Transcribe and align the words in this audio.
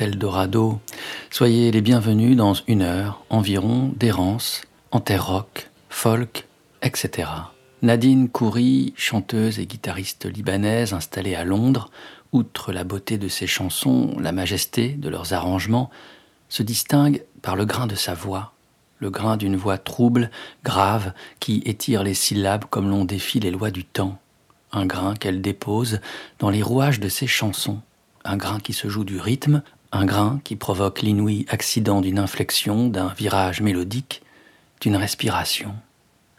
Eldorado. 0.00 0.80
Soyez 1.30 1.70
les 1.70 1.80
bienvenus 1.80 2.36
dans 2.36 2.54
une 2.66 2.82
heure 2.82 3.24
environ 3.30 3.92
d'errance 3.96 4.62
en 4.90 5.02
folk, 5.88 6.46
etc. 6.82 7.28
Nadine 7.82 8.28
Khoury, 8.28 8.94
chanteuse 8.96 9.58
et 9.58 9.66
guitariste 9.66 10.26
libanaise 10.26 10.92
installée 10.92 11.34
à 11.34 11.44
Londres, 11.44 11.90
outre 12.32 12.72
la 12.72 12.84
beauté 12.84 13.18
de 13.18 13.28
ses 13.28 13.46
chansons, 13.46 14.16
la 14.18 14.32
majesté 14.32 14.90
de 14.90 15.08
leurs 15.08 15.32
arrangements, 15.32 15.90
se 16.48 16.62
distingue 16.62 17.24
par 17.42 17.56
le 17.56 17.64
grain 17.64 17.86
de 17.86 17.94
sa 17.94 18.14
voix, 18.14 18.52
le 18.98 19.10
grain 19.10 19.36
d'une 19.36 19.56
voix 19.56 19.78
trouble, 19.78 20.30
grave, 20.64 21.12
qui 21.40 21.62
étire 21.64 22.02
les 22.02 22.14
syllabes 22.14 22.64
comme 22.70 22.88
l'on 22.88 23.04
défie 23.04 23.40
les 23.40 23.50
lois 23.50 23.70
du 23.70 23.84
temps, 23.84 24.18
un 24.72 24.86
grain 24.86 25.14
qu'elle 25.14 25.40
dépose 25.40 26.00
dans 26.38 26.50
les 26.50 26.62
rouages 26.62 27.00
de 27.00 27.08
ses 27.08 27.26
chansons, 27.26 27.80
un 28.24 28.36
grain 28.36 28.60
qui 28.60 28.72
se 28.72 28.88
joue 28.88 29.04
du 29.04 29.20
rythme, 29.20 29.62
un 29.92 30.04
grain 30.04 30.40
qui 30.44 30.56
provoque 30.56 31.02
l'inouï 31.02 31.46
accident 31.48 32.00
d'une 32.00 32.18
inflexion, 32.18 32.88
d'un 32.88 33.08
virage 33.14 33.60
mélodique, 33.60 34.22
d'une 34.80 34.96
respiration. 34.96 35.74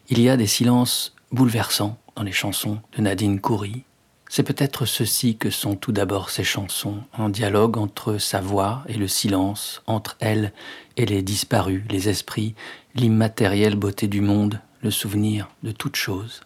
Il 0.09 0.21
y 0.21 0.29
a 0.29 0.37
des 0.37 0.47
silences 0.47 1.15
bouleversant 1.31 1.97
dans 2.15 2.23
les 2.23 2.31
chansons 2.31 2.79
de 2.95 3.01
Nadine 3.01 3.39
Khoury. 3.39 3.83
C'est 4.29 4.43
peut-être 4.43 4.85
ceci 4.85 5.37
que 5.37 5.49
sont 5.49 5.75
tout 5.75 5.91
d'abord 5.91 6.29
ces 6.29 6.43
chansons, 6.43 6.97
un 7.17 7.29
dialogue 7.29 7.77
entre 7.77 8.19
sa 8.19 8.41
voix 8.41 8.83
et 8.87 8.93
le 8.93 9.07
silence, 9.07 9.81
entre 9.87 10.17
elle 10.19 10.53
et 10.97 11.05
les 11.05 11.23
disparus, 11.23 11.83
les 11.89 12.09
esprits, 12.09 12.53
l'immatérielle 12.93 13.75
beauté 13.75 14.07
du 14.07 14.21
monde, 14.21 14.61
le 14.81 14.91
souvenir 14.91 15.49
de 15.63 15.71
toute 15.71 15.95
chose. 15.95 16.41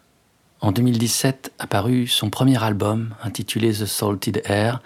En 0.60 0.72
2017 0.72 1.52
apparut 1.58 2.06
son 2.06 2.30
premier 2.30 2.62
album 2.62 3.14
intitulé 3.22 3.72
The 3.72 3.84
Salted 3.84 4.42
Air 4.46 4.80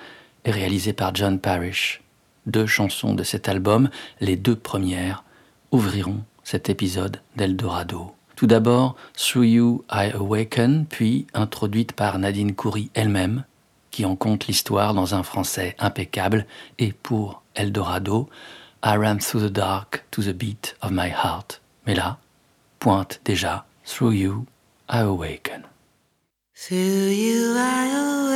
et 0.45 0.51
réalisé 0.51 0.93
par 0.93 1.15
John 1.15 1.39
Parrish. 1.39 2.03
Deux 2.49 2.67
chansons 2.67 3.15
de 3.15 3.25
cet 3.25 3.47
album, 3.47 3.91
les 4.21 4.37
deux 4.37 4.57
premières, 4.57 5.23
ouvriront 5.71 6.23
cet 6.45 6.71
épisode 6.71 7.21
d'Eldorado. 7.37 8.15
Tout 8.37 8.47
d'abord, 8.47 8.97
Through 9.13 9.45
You 9.45 9.85
I 9.93 10.13
Awaken, 10.15 10.87
puis 10.87 11.27
introduite 11.35 11.93
par 11.93 12.19
Nadine 12.19 12.55
Khoury 12.55 12.91
elle-même, 12.95 13.45
qui 13.91 14.07
en 14.07 14.17
compte 14.17 14.47
l'histoire 14.47 14.95
dans 14.95 15.15
un 15.15 15.23
français 15.23 15.77
impeccable, 15.79 16.47
et 16.79 16.93
pour 16.93 17.43
Eldorado, 17.55 18.31
I 18.83 18.97
ran 18.97 19.19
through 19.19 19.47
the 19.47 19.53
dark 19.53 20.05
to 20.11 20.23
the 20.23 20.33
beat 20.33 20.75
of 20.81 20.91
my 20.91 21.11
heart. 21.11 21.61
Mais 21.87 21.95
là, 21.95 22.17
pointe 22.79 23.21
déjà 23.27 23.67
Through 23.85 24.15
You 24.15 24.47
I 24.89 25.01
Awaken. 25.01 25.65
Through 26.55 27.13
you 27.13 27.57
I 27.57 27.91
awaken. 27.93 28.28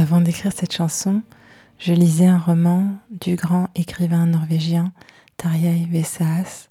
Avant 0.00 0.22
d'écrire 0.22 0.50
cette 0.56 0.72
chanson, 0.72 1.20
je 1.80 1.94
lisais 1.94 2.26
un 2.26 2.38
roman 2.38 2.84
du 3.10 3.36
grand 3.36 3.68
écrivain 3.74 4.26
norvégien 4.26 4.92
Tarjei 5.38 5.88
Vesaas 5.90 6.68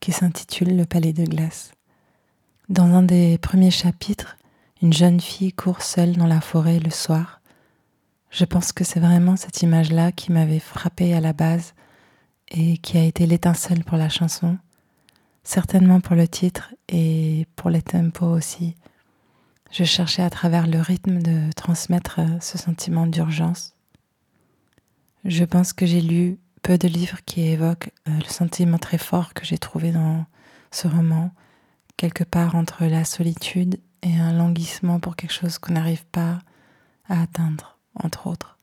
qui 0.00 0.10
s'intitule 0.10 0.76
Le 0.76 0.84
Palais 0.84 1.12
de 1.12 1.24
glace. 1.24 1.70
Dans 2.68 2.86
un 2.86 3.02
des 3.02 3.38
premiers 3.38 3.70
chapitres, 3.70 4.36
une 4.82 4.92
jeune 4.92 5.20
fille 5.20 5.52
court 5.52 5.82
seule 5.82 6.16
dans 6.16 6.26
la 6.26 6.40
forêt 6.40 6.80
le 6.80 6.90
soir. 6.90 7.40
Je 8.30 8.44
pense 8.44 8.72
que 8.72 8.82
c'est 8.82 8.98
vraiment 8.98 9.36
cette 9.36 9.62
image-là 9.62 10.10
qui 10.10 10.32
m'avait 10.32 10.58
frappée 10.58 11.14
à 11.14 11.20
la 11.20 11.32
base 11.32 11.74
et 12.48 12.78
qui 12.78 12.98
a 12.98 13.04
été 13.04 13.26
l'étincelle 13.26 13.84
pour 13.84 13.96
la 13.96 14.08
chanson, 14.08 14.58
certainement 15.44 16.00
pour 16.00 16.16
le 16.16 16.26
titre 16.26 16.74
et 16.88 17.46
pour 17.54 17.70
les 17.70 17.82
tempos 17.82 18.36
aussi. 18.36 18.74
Je 19.70 19.84
cherchais 19.84 20.22
à 20.22 20.30
travers 20.30 20.66
le 20.66 20.80
rythme 20.80 21.22
de 21.22 21.52
transmettre 21.52 22.20
ce 22.40 22.58
sentiment 22.58 23.06
d'urgence. 23.06 23.77
Je 25.24 25.44
pense 25.44 25.72
que 25.72 25.86
j'ai 25.86 26.00
lu 26.00 26.38
peu 26.62 26.78
de 26.78 26.88
livres 26.88 27.18
qui 27.24 27.42
évoquent 27.42 27.90
euh, 28.08 28.18
le 28.18 28.28
sentiment 28.28 28.78
très 28.78 28.98
fort 28.98 29.34
que 29.34 29.44
j'ai 29.44 29.58
trouvé 29.58 29.92
dans 29.92 30.24
ce 30.70 30.88
roman, 30.88 31.30
quelque 31.96 32.24
part 32.24 32.54
entre 32.54 32.84
la 32.84 33.04
solitude 33.04 33.80
et 34.02 34.14
un 34.16 34.32
languissement 34.32 35.00
pour 35.00 35.16
quelque 35.16 35.32
chose 35.32 35.58
qu'on 35.58 35.74
n'arrive 35.74 36.04
pas 36.06 36.38
à 37.08 37.22
atteindre, 37.22 37.78
entre 37.94 38.26
autres. 38.26 38.58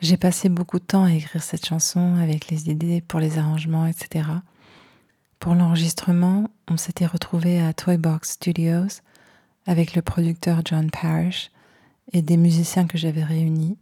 J'ai 0.00 0.16
passé 0.16 0.48
beaucoup 0.48 0.80
de 0.80 0.84
temps 0.84 1.04
à 1.04 1.12
écrire 1.12 1.42
cette 1.42 1.66
chanson 1.66 2.16
avec 2.16 2.48
les 2.48 2.68
idées 2.68 3.00
pour 3.00 3.20
les 3.20 3.38
arrangements, 3.38 3.86
etc. 3.86 4.28
Pour 5.38 5.54
l'enregistrement, 5.54 6.48
on 6.68 6.76
s'était 6.76 7.06
retrouvé 7.06 7.60
à 7.60 7.72
Toybox 7.72 8.32
Studios 8.32 9.00
avec 9.66 9.94
le 9.94 10.02
producteur 10.02 10.62
John 10.64 10.90
Parrish 10.90 11.50
et 12.12 12.22
des 12.22 12.36
musiciens 12.36 12.86
que 12.86 12.98
j'avais 12.98 13.22
réunis. 13.22 13.78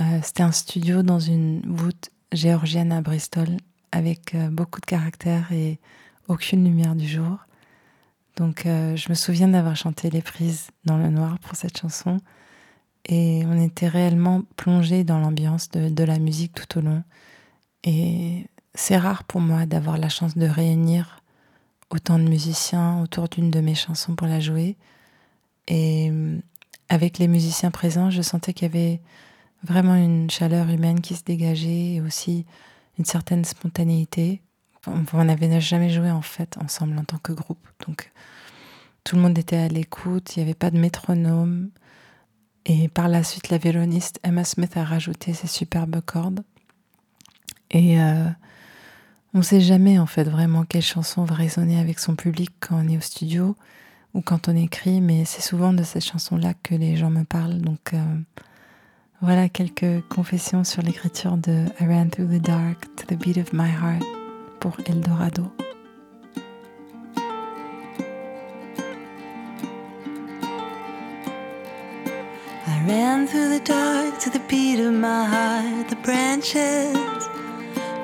Euh, 0.00 0.20
C'était 0.22 0.42
un 0.42 0.52
studio 0.52 1.02
dans 1.02 1.18
une 1.18 1.60
voûte 1.66 2.10
géorgienne 2.32 2.92
à 2.92 3.00
Bristol 3.00 3.48
avec 3.90 4.34
euh, 4.34 4.48
beaucoup 4.48 4.80
de 4.80 4.86
caractère 4.86 5.50
et 5.52 5.80
aucune 6.28 6.64
lumière 6.64 6.94
du 6.94 7.08
jour. 7.08 7.38
Donc 8.36 8.66
euh, 8.66 8.94
je 8.94 9.08
me 9.08 9.14
souviens 9.14 9.48
d'avoir 9.48 9.74
chanté 9.74 10.10
les 10.10 10.22
prises 10.22 10.68
dans 10.84 10.98
le 10.98 11.10
noir 11.10 11.38
pour 11.40 11.56
cette 11.56 11.78
chanson 11.78 12.18
et 13.06 13.42
on 13.46 13.60
était 13.60 13.88
réellement 13.88 14.42
plongé 14.56 15.02
dans 15.02 15.18
l'ambiance 15.18 15.68
de, 15.70 15.88
de, 15.88 16.04
la 16.04 16.18
musique 16.18 16.52
tout 16.52 16.78
au 16.78 16.82
long. 16.82 17.02
Et 17.82 18.46
c'est 18.74 18.98
rare 18.98 19.24
pour 19.24 19.40
moi 19.40 19.66
d'avoir 19.66 19.98
la 19.98 20.08
chance 20.08 20.36
de 20.36 20.46
réunir 20.46 21.22
autant 21.90 22.18
de 22.18 22.28
musiciens 22.28 23.00
autour 23.02 23.28
d'une 23.28 23.50
de 23.50 23.60
mes 23.60 23.74
chansons 23.74 24.14
pour 24.14 24.28
la 24.28 24.40
jouer. 24.40 24.76
Et 25.66 26.12
avec 26.88 27.18
les 27.18 27.28
musiciens 27.28 27.70
présents, 27.70 28.10
je 28.10 28.22
sentais 28.22 28.52
qu'il 28.52 28.66
y 28.66 28.70
avait 28.70 29.00
vraiment 29.62 29.96
une 29.96 30.30
chaleur 30.30 30.68
humaine 30.68 31.00
qui 31.00 31.14
se 31.14 31.24
dégageait 31.24 31.94
et 31.94 32.00
aussi 32.00 32.46
une 32.98 33.04
certaine 33.04 33.44
spontanéité. 33.44 34.42
On 35.12 35.24
n'avait 35.24 35.60
jamais 35.60 35.90
joué 35.90 36.10
en 36.10 36.22
fait 36.22 36.56
ensemble 36.58 36.98
en 36.98 37.04
tant 37.04 37.18
que 37.18 37.32
groupe. 37.32 37.66
Donc 37.86 38.10
tout 39.04 39.16
le 39.16 39.22
monde 39.22 39.38
était 39.38 39.56
à 39.56 39.68
l'écoute, 39.68 40.36
il 40.36 40.40
n'y 40.40 40.44
avait 40.44 40.54
pas 40.54 40.70
de 40.70 40.78
métronome. 40.78 41.70
Et 42.66 42.88
par 42.88 43.08
la 43.08 43.22
suite, 43.22 43.48
la 43.48 43.58
violoniste 43.58 44.20
Emma 44.22 44.44
Smith 44.44 44.76
a 44.76 44.84
rajouté 44.84 45.32
ses 45.32 45.46
superbes 45.46 46.00
cordes. 46.04 46.42
Et 47.70 48.00
euh, 48.00 48.28
on 49.34 49.38
ne 49.38 49.42
sait 49.42 49.60
jamais 49.60 49.98
en 49.98 50.06
fait 50.06 50.24
vraiment 50.24 50.64
quelle 50.64 50.82
chanson 50.82 51.24
va 51.24 51.34
résonner 51.34 51.78
avec 51.78 51.98
son 51.98 52.16
public 52.16 52.50
quand 52.60 52.76
on 52.76 52.88
est 52.88 52.96
au 52.96 53.00
studio 53.00 53.56
ou 54.14 54.22
quand 54.22 54.48
on 54.48 54.56
écrit, 54.56 55.00
mais 55.00 55.24
c'est 55.24 55.42
souvent 55.42 55.72
de 55.72 55.82
cette 55.82 56.04
chanson-là 56.04 56.54
que 56.62 56.74
les 56.74 56.96
gens 56.96 57.10
me 57.10 57.24
parlent. 57.24 57.60
Donc 57.60 57.92
euh, 57.92 58.16
voilà 59.20 59.48
quelques 59.48 60.06
confessions 60.08 60.62
sur 60.62 60.82
l'écriture 60.82 61.36
de 61.36 61.66
I 61.80 61.86
Ran 61.86 62.08
Through 62.08 62.28
the 62.28 62.42
Dark 62.42 62.86
to 62.96 63.06
the 63.06 63.18
Beat 63.18 63.36
of 63.36 63.52
My 63.52 63.68
Heart 63.68 64.04
pour 64.60 64.76
Eldorado. 64.86 65.50
I 72.66 72.86
ran 72.86 73.26
through 73.26 73.58
the 73.58 73.64
dark 73.64 74.18
to 74.20 74.30
the 74.30 74.40
beat 74.48 74.78
of 74.78 74.92
my 74.92 75.24
heart, 75.24 75.88
the 75.88 75.96
branches, 75.96 76.96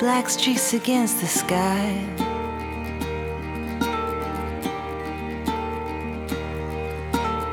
black 0.00 0.28
streaks 0.28 0.75
against 0.75 1.20
the 1.20 1.28
sky. 1.28 1.94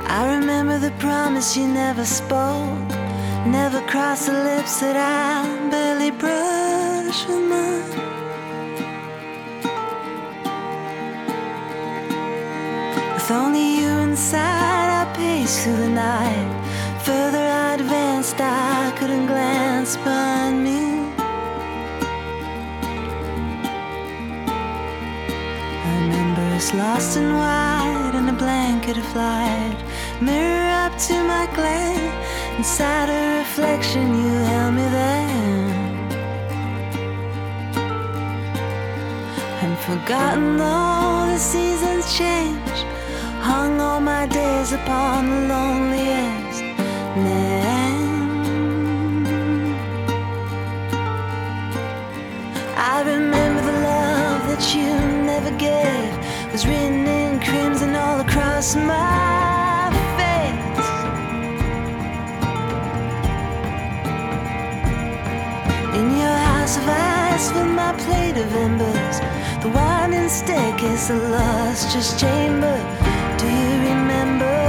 I 0.07 0.35
remember 0.35 0.79
the 0.79 0.91
promise 0.99 1.55
you 1.55 1.67
never 1.67 2.05
spoke 2.05 3.00
Never 3.45 3.81
cross 3.88 4.27
the 4.27 4.33
lips 4.33 4.81
that 4.81 4.95
I 4.95 5.69
barely 5.71 6.11
brush 6.11 7.25
with 7.27 7.43
mine. 7.49 7.81
With 13.13 13.31
only 13.31 13.79
you 13.79 13.89
inside, 14.05 14.89
I 15.01 15.11
pace 15.15 15.63
through 15.63 15.77
the 15.77 15.89
night. 15.89 16.51
Further 17.03 17.39
I 17.39 17.73
advanced, 17.73 18.35
I 18.39 18.93
couldn't 18.99 19.25
glance 19.25 19.97
behind 19.97 20.63
me. 20.63 20.81
I 25.83 25.94
remember 25.99 26.41
us 26.55 26.73
lost 26.75 27.17
in 27.17 27.33
white 27.33 28.13
in 28.13 28.29
a 28.29 28.33
blanket 28.33 28.97
of 28.97 29.15
light. 29.15 29.79
Mirror 30.21 30.69
up 30.85 30.95
to 31.07 31.23
my 31.23 31.47
glare 31.55 32.11
Inside 32.61 33.09
a 33.09 33.39
reflection, 33.39 34.07
you 34.23 34.33
held 34.51 34.75
me 34.75 34.83
there. 34.83 35.73
And 39.63 39.75
forgotten 39.79 40.61
all 40.61 41.25
the 41.25 41.39
seasons 41.39 42.05
change, 42.15 42.77
hung 43.41 43.81
all 43.81 43.99
my 43.99 44.27
days 44.27 44.73
upon 44.73 45.27
the 45.31 45.47
loneliest 45.47 46.61
name. 47.25 48.13
I 52.77 53.01
remember 53.01 53.61
the 53.71 53.77
love 53.89 54.41
that 54.49 54.63
you 54.75 54.91
never 55.25 55.49
gave 55.57 56.13
was 56.51 56.67
written 56.67 57.07
in 57.07 57.39
crimson 57.39 57.95
all 57.95 58.19
across 58.19 58.75
my 58.75 59.40
my 67.91 67.97
plate 68.03 68.38
of 68.38 68.53
embers. 68.53 69.19
The 69.61 69.69
winding 69.69 70.29
staircase, 70.29 71.07
the 71.07 71.15
lustrous 71.15 72.19
chamber. 72.19 72.77
Do 73.38 73.45
you 73.45 73.73
remember? 73.89 74.59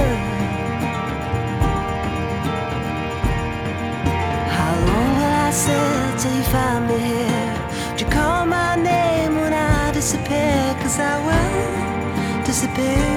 How 4.57 4.73
long 4.87 5.09
will 5.17 5.35
I 5.47 5.51
sit 5.51 6.19
till 6.19 6.35
you 6.35 6.43
find 6.55 6.87
me 6.87 6.97
here? 6.97 7.95
Do 7.97 8.05
you 8.05 8.11
call 8.11 8.45
my 8.45 8.75
name 8.75 9.35
when 9.35 9.53
I 9.53 9.91
disappear? 9.91 10.75
Cause 10.81 10.99
I 10.99 11.15
will 11.27 12.43
disappear. 12.43 13.07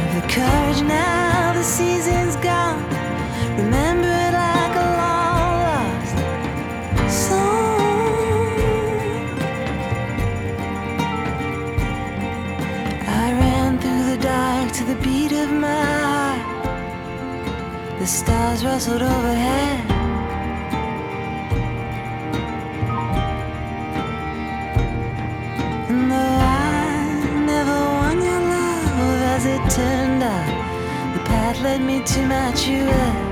Have 0.00 0.14
the 0.20 0.28
courage 0.34 0.82
now, 0.82 1.52
the 1.54 1.62
season's 1.62 2.36
stars 18.28 18.62
rustled 18.62 19.00
overhead. 19.00 19.80
And 25.88 26.10
though 26.10 26.36
I 26.60 27.44
never 27.52 27.78
won 28.00 28.16
your 28.28 28.42
love, 28.54 29.20
as 29.34 29.44
it 29.54 29.62
turned 29.76 30.22
out, 30.22 31.14
the 31.14 31.22
path 31.30 31.58
led 31.62 31.80
me 31.80 32.02
to 32.02 32.20
my 32.26 32.52
truest 32.52 33.27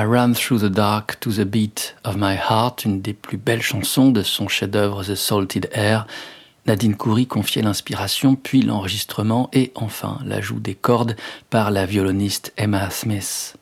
I 0.00 0.04
Run 0.04 0.32
Through 0.32 0.60
the 0.60 0.72
Dark 0.72 1.20
to 1.20 1.30
the 1.30 1.44
Beat 1.44 1.94
of 2.04 2.16
My 2.16 2.34
Heart, 2.34 2.86
une 2.86 3.02
des 3.02 3.12
plus 3.12 3.36
belles 3.36 3.60
chansons 3.60 4.10
de 4.10 4.22
son 4.22 4.48
chef-d'œuvre 4.48 5.04
The 5.04 5.14
Salted 5.14 5.68
Air. 5.74 6.06
Nadine 6.64 6.96
Coury 6.96 7.26
confiait 7.26 7.60
l'inspiration, 7.60 8.34
puis 8.34 8.62
l'enregistrement 8.62 9.50
et 9.52 9.72
enfin 9.74 10.18
l'ajout 10.24 10.58
des 10.58 10.74
cordes 10.74 11.16
par 11.50 11.70
la 11.70 11.84
violoniste 11.84 12.54
Emma 12.56 12.88
Smith. 12.88 13.58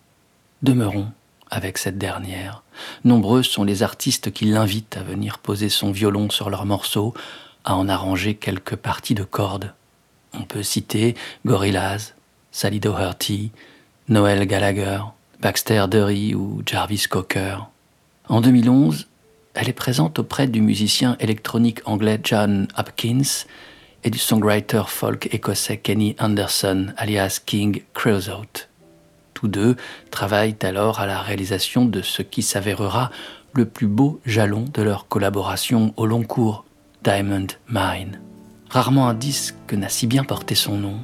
Demeurons 0.63 1.11
avec 1.51 1.77
cette 1.77 1.99
dernière. 1.99 2.63
Nombreux 3.03 3.43
sont 3.43 3.65
les 3.65 3.83
artistes 3.83 4.31
qui 4.31 4.45
l'invitent 4.45 4.97
à 4.97 5.03
venir 5.03 5.39
poser 5.39 5.69
son 5.69 5.91
violon 5.91 6.31
sur 6.31 6.51
leurs 6.51 6.67
morceaux, 6.67 7.15
à 7.65 7.75
en 7.75 7.89
arranger 7.89 8.37
quelques 8.37 8.77
parties 8.77 9.17
de 9.17 9.25
cordes. 9.25 9.75
On 10.35 10.45
peut 10.45 10.63
citer 10.63 11.17
Gorillaz, 11.45 12.15
Sally 12.53 12.79
Doherty, 12.79 13.51
Noel 14.09 14.47
Gallagher, 14.47 15.01
Baxter 15.41 15.85
Dury 15.89 16.35
ou 16.35 16.63
Jarvis 16.67 17.05
Cocker. 17.09 17.69
En 18.29 18.41
2011, 18.41 19.07
elle 19.55 19.69
est 19.69 19.73
présente 19.73 20.19
auprès 20.19 20.49
du 20.49 20.61
musicien 20.61 21.17
électronique 21.21 21.81
anglais 21.85 22.19
John 22.25 22.67
Hopkins 22.77 23.47
et 24.03 24.11
du 24.11 24.19
songwriter 24.19 24.83
folk 24.89 25.33
écossais 25.33 25.77
Kenny 25.77 26.17
Anderson, 26.19 26.89
alias 26.97 27.41
King 27.47 27.83
Creosote. 27.95 28.69
Tous 29.33 29.47
deux 29.47 29.77
travaillent 30.11 30.57
alors 30.63 30.99
à 30.99 31.07
la 31.07 31.21
réalisation 31.21 31.85
de 31.85 32.03
ce 32.03 32.23
qui 32.23 32.43
s'avérera 32.43 33.13
le 33.53 33.65
plus 33.65 33.87
beau 33.87 34.21
jalon 34.27 34.65
de 34.75 34.83
leur 34.83 35.07
collaboration 35.07 35.95
au 35.97 36.07
long 36.07 36.25
cours, 36.25 36.65
Diamond 37.05 37.47
Mine. 37.69 38.21
Rarement 38.71 39.09
un 39.09 39.15
disque 39.15 39.73
n'a 39.73 39.89
si 39.89 40.09
bien 40.09 40.25
porté 40.25 40.57
son 40.57 40.79
nom. 40.79 40.99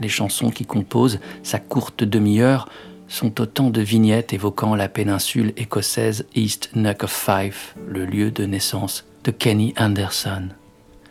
Les 0.00 0.08
chansons 0.08 0.50
qui 0.50 0.66
composent 0.66 1.20
sa 1.44 1.60
courte 1.60 2.02
demi-heure 2.02 2.68
sont 3.14 3.40
autant 3.40 3.70
de 3.70 3.80
vignettes 3.80 4.32
évoquant 4.32 4.74
la 4.74 4.88
péninsule 4.88 5.52
écossaise 5.56 6.26
East 6.34 6.70
Neck 6.74 7.04
of 7.04 7.12
Fife, 7.12 7.76
le 7.86 8.06
lieu 8.06 8.32
de 8.32 8.44
naissance 8.44 9.04
de 9.22 9.30
Kenny 9.30 9.72
Anderson. 9.78 10.48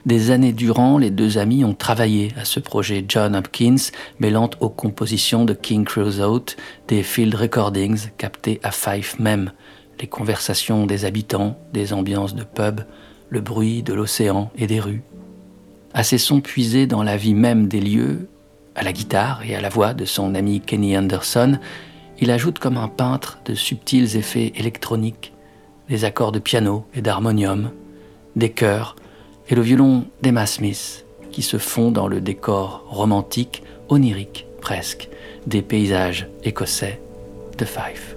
Des 0.05 0.31
années 0.31 0.51
durant, 0.51 0.98
les 0.98 1.12
deux 1.12 1.38
amis 1.38 1.63
ont 1.63 1.74
travaillé 1.74 2.33
à 2.38 2.43
ce 2.43 2.60
projet 2.60 3.05
John 3.07 3.38
Hopkins, 3.38 3.77
mêlant 4.19 4.50
aux 4.60 4.67
compositions 4.67 5.45
de 5.45 5.53
King 5.53 5.86
Creosote 5.86 6.57
des 6.89 7.03
field 7.03 7.36
recordings 7.36 8.10
captés 8.17 8.60
à 8.63 8.72
Fife 8.72 9.17
même, 9.17 9.53
les 10.01 10.07
conversations 10.07 10.86
des 10.86 11.05
habitants, 11.05 11.57
des 11.72 11.93
ambiances 11.93 12.36
de 12.36 12.43
pub, 12.43 12.81
le 13.29 13.39
bruit 13.39 13.81
de 13.81 13.93
l'océan 13.93 14.51
et 14.57 14.67
des 14.67 14.81
rues. 14.81 15.03
À 15.93 16.03
ces 16.03 16.17
sons 16.17 16.41
puisés 16.41 16.86
dans 16.86 17.01
la 17.01 17.15
vie 17.15 17.33
même 17.33 17.69
des 17.69 17.79
lieux, 17.79 18.27
à 18.75 18.83
la 18.83 18.91
guitare 18.91 19.41
et 19.45 19.55
à 19.55 19.62
la 19.62 19.69
voix 19.69 19.93
de 19.93 20.03
son 20.03 20.36
ami 20.36 20.60
Kenny 20.60 20.98
Anderson, 20.98 21.60
il 22.23 22.31
ajoute 22.31 22.57
comme 22.57 22.77
un 22.77 22.87
peintre 22.87 23.39
de 23.43 23.53
subtils 23.53 24.15
effets 24.15 24.53
électroniques, 24.55 25.33
des 25.89 26.05
accords 26.05 26.31
de 26.31 26.39
piano 26.39 26.85
et 26.93 27.01
d'harmonium, 27.01 27.71
des 28.37 28.49
chœurs 28.49 28.95
et 29.49 29.55
le 29.55 29.61
violon 29.61 30.05
d'Emma 30.21 30.45
Smith 30.45 31.05
qui 31.33 31.41
se 31.41 31.57
fond 31.57 31.91
dans 31.91 32.07
le 32.07 32.21
décor 32.21 32.85
romantique, 32.87 33.63
onirique 33.89 34.45
presque, 34.61 35.09
des 35.47 35.61
paysages 35.61 36.29
écossais 36.45 37.01
de 37.57 37.65
Fife. 37.65 38.12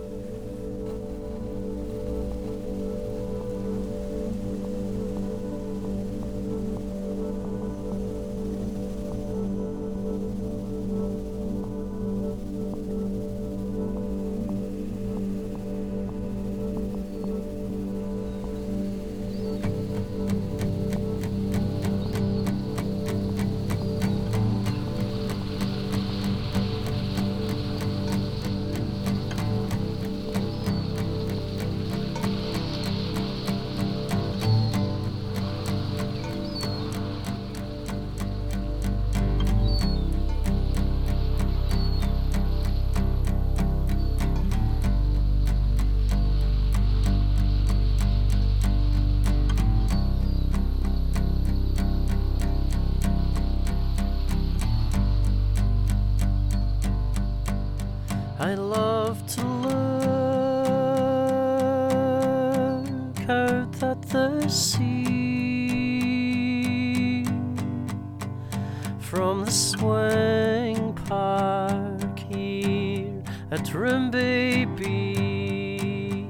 The 69.47 69.53
swing 69.53 70.93
park 71.07 72.19
here 72.19 73.23
at 73.53 73.61
Rimby 73.73 74.67
Beach. 74.77 76.27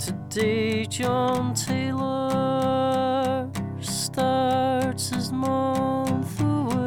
Today, 0.00 0.84
John 0.86 1.54
Taylor 1.54 3.48
starts 3.80 5.10
his 5.10 5.30
month 5.30 6.40
away 6.40 6.80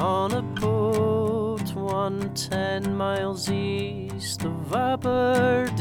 on 0.00 0.32
a 0.32 0.40
boat 0.40 1.74
one 1.74 2.32
ten 2.34 2.96
miles 2.96 3.50
east 3.50 4.42
of 4.46 4.72
Aberdeen. 4.72 5.77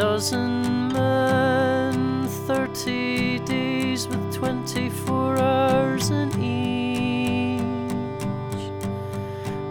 Dozen 0.00 0.88
men, 0.94 2.26
thirty 2.46 3.38
days 3.40 4.08
with 4.08 4.32
twenty-four 4.32 5.38
hours 5.38 6.08
in 6.08 6.30
each 6.40 7.60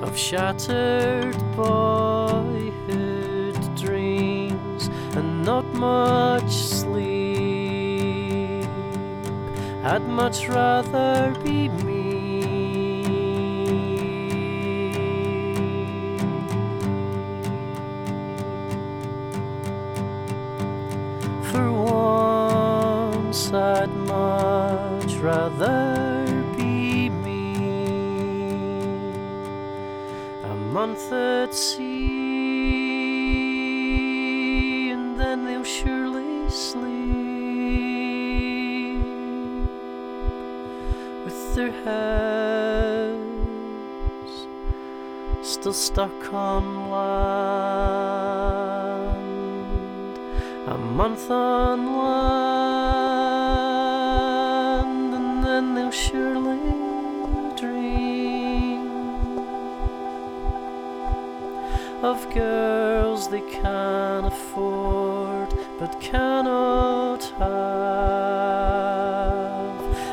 of 0.04 0.16
shattered 0.16 1.36
boyhood 1.56 3.58
dreams 3.76 4.92
and 5.18 5.44
not 5.44 5.66
much 5.74 6.52
sleep. 6.52 8.70
I'd 9.84 10.08
much 10.08 10.48
rather 10.48 11.34
be 11.44 11.70
stuck 45.90 46.32
land. 46.32 46.92
A 50.68 50.78
month 50.78 51.32
on 51.32 51.80
land, 51.98 53.10
and 55.16 55.44
then 55.44 55.74
they'll 55.74 55.90
surely 55.90 56.60
dream 57.60 58.86
of 62.04 62.18
girls 62.36 63.28
they 63.30 63.42
can 63.42 64.26
afford 64.26 65.50
but 65.80 66.00
cannot 66.00 67.24
have, 67.40 67.80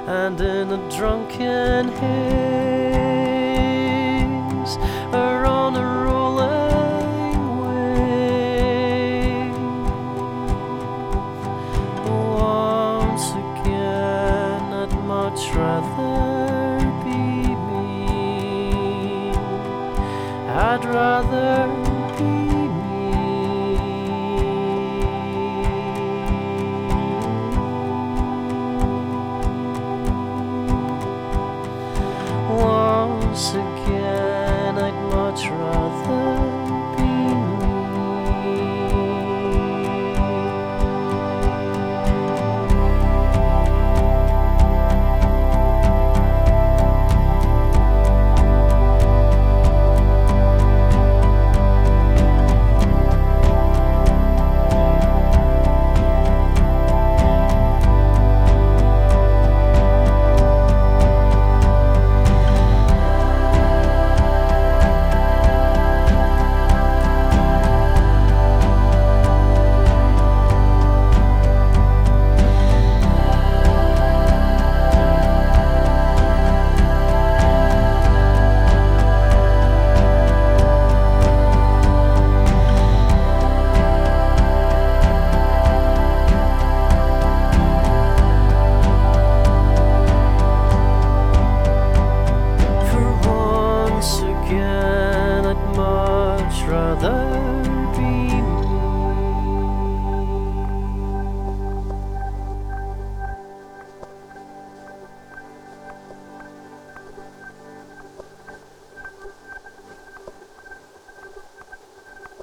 and 0.08 0.40
in 0.40 0.72
a 0.72 0.78
drunken 0.96 1.88
haze 2.00 2.65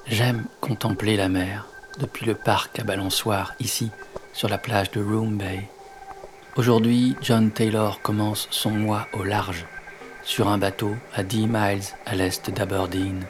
J'aime 0.06 0.44
contempler 0.60 1.16
la 1.16 1.30
mer 1.30 1.66
depuis 1.98 2.26
le 2.26 2.34
parc 2.34 2.78
à 2.78 2.84
balançoire 2.84 3.54
ici, 3.58 3.90
sur 4.34 4.50
la 4.50 4.58
plage 4.58 4.90
de 4.90 5.02
Room 5.02 5.38
Bay. 5.38 5.66
Aujourd'hui, 6.56 7.16
John 7.22 7.50
Taylor 7.50 8.02
commence 8.02 8.46
son 8.50 8.70
mois 8.70 9.08
au 9.14 9.24
large, 9.24 9.64
sur 10.22 10.48
un 10.48 10.58
bateau 10.58 10.94
à 11.14 11.22
10 11.22 11.46
miles 11.46 11.80
à 12.04 12.14
l'est 12.16 12.50
d'Aberdeen. 12.50 13.24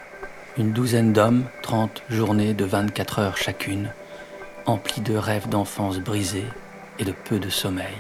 Une 0.59 0.73
douzaine 0.73 1.13
d'hommes, 1.13 1.45
30 1.63 2.03
journées 2.11 2.55
de 2.55 2.65
24 2.65 3.19
heures 3.21 3.37
chacune, 3.37 3.91
emplis 4.67 5.01
de 5.01 5.15
rêves 5.15 5.49
d'enfance 5.49 6.01
brisés 6.01 6.49
et 6.99 7.05
de 7.05 7.13
peu 7.13 7.39
de 7.39 7.51
sommeil. 7.51 7.97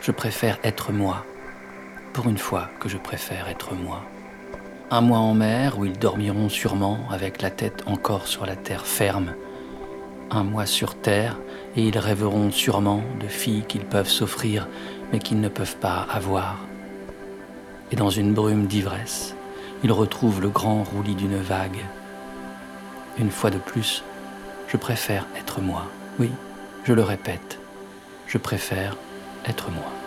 Je 0.00 0.12
préfère 0.12 0.58
être 0.64 0.92
moi, 0.92 1.26
pour 2.14 2.26
une 2.26 2.38
fois 2.38 2.70
que 2.80 2.88
je 2.88 2.96
préfère 2.96 3.48
être 3.48 3.74
moi. 3.74 4.02
Un 4.90 5.00
mois 5.00 5.18
en 5.18 5.34
mer 5.34 5.78
où 5.78 5.86
ils 5.86 5.98
dormiront 5.98 6.50
sûrement 6.50 6.98
avec 7.10 7.40
la 7.40 7.50
tête 7.50 7.82
encore 7.86 8.26
sur 8.26 8.44
la 8.44 8.54
terre 8.54 8.86
ferme. 8.86 9.32
Un 10.30 10.44
mois 10.44 10.66
sur 10.66 10.94
terre 10.94 11.38
et 11.74 11.82
ils 11.82 11.98
rêveront 11.98 12.50
sûrement 12.50 13.02
de 13.18 13.26
filles 13.26 13.64
qu'ils 13.66 13.84
peuvent 13.84 14.08
s'offrir 14.08 14.68
mais 15.10 15.20
qu'ils 15.20 15.40
ne 15.40 15.48
peuvent 15.48 15.76
pas 15.76 16.06
avoir. 16.10 16.58
Et 17.92 17.96
dans 17.96 18.10
une 18.10 18.34
brume 18.34 18.66
d'ivresse, 18.66 19.34
ils 19.82 19.92
retrouvent 19.92 20.42
le 20.42 20.50
grand 20.50 20.82
roulis 20.82 21.14
d'une 21.14 21.38
vague. 21.38 21.84
Une 23.18 23.30
fois 23.30 23.50
de 23.50 23.58
plus, 23.58 24.04
je 24.68 24.76
préfère 24.76 25.26
être 25.38 25.60
moi. 25.60 25.86
Oui, 26.18 26.30
je 26.84 26.92
le 26.92 27.02
répète, 27.02 27.58
je 28.26 28.38
préfère 28.38 28.96
être 29.46 29.70
moi. 29.70 30.03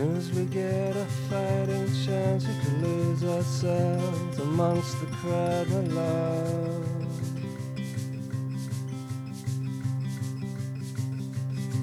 Soon 0.00 0.16
as 0.16 0.32
we 0.32 0.44
get 0.46 0.96
a 0.96 1.04
fighting 1.28 1.86
chance, 2.06 2.46
we 2.48 2.54
could 2.62 2.82
lose 2.82 3.22
ourselves 3.22 4.38
amongst 4.38 4.98
the 4.98 5.06
crowd 5.16 5.68
below. 5.68 6.82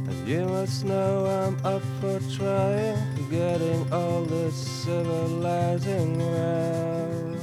And 0.08 0.28
you 0.28 0.46
must 0.46 0.84
know 0.84 1.28
I'm 1.28 1.64
up 1.64 1.84
for 2.02 2.20
trying, 2.36 2.98
getting 3.30 3.94
all 3.94 4.24
this 4.24 4.56
civilizing 4.56 6.18
round. 6.18 7.40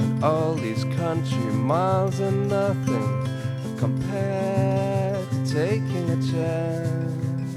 And 0.00 0.24
all 0.24 0.54
these 0.54 0.84
country 0.96 1.52
miles 1.52 2.22
are 2.22 2.32
nothing 2.32 3.25
taking 5.56 6.10
a 6.10 6.16
chance. 6.30 7.54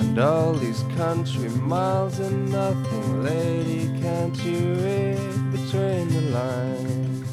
And 0.00 0.18
all 0.18 0.52
these 0.52 0.82
country 0.98 1.48
miles 1.48 2.20
are 2.20 2.30
nothing, 2.30 3.22
lady, 3.22 3.86
can't 4.02 4.36
you 4.44 4.74
read 4.84 5.52
between 5.52 6.08
the 6.16 6.24
lines? 6.38 7.26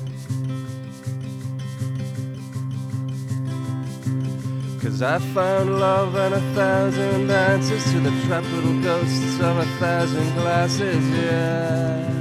Cause 4.82 5.01
I 5.01 5.19
found 5.19 5.82
love 5.82 6.15
and 6.15 6.36
a 6.36 6.41
thousand 6.56 7.30
answers 7.30 7.84
to 7.91 7.99
the 7.99 8.13
trapped 8.25 8.49
little 8.54 8.82
ghosts 8.82 9.41
of 9.41 9.58
a 9.58 9.65
thousand 9.82 10.34
glasses, 10.36 11.10
yeah. 11.10 12.14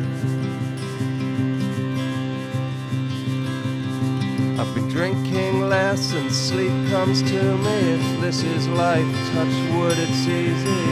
Less 5.94 6.12
and 6.12 6.32
sleep 6.32 6.90
comes 6.90 7.22
to 7.22 7.56
me. 7.58 7.76
If 7.94 8.20
this 8.20 8.42
is 8.42 8.66
life, 8.68 9.06
touch 9.32 9.56
wood, 9.72 9.96
it's 9.96 10.26
easy. 10.26 10.82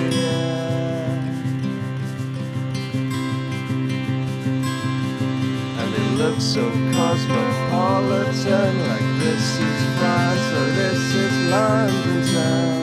And 5.80 5.90
it 6.02 6.10
looks 6.22 6.44
so 6.44 6.70
cosmopolitan, 6.92 8.72
like 8.90 9.08
this 9.18 9.44
is 9.68 9.80
France 9.98 10.46
or 10.60 10.68
this 10.80 11.02
is 11.24 11.32
London 11.50 12.22
town. 12.34 12.82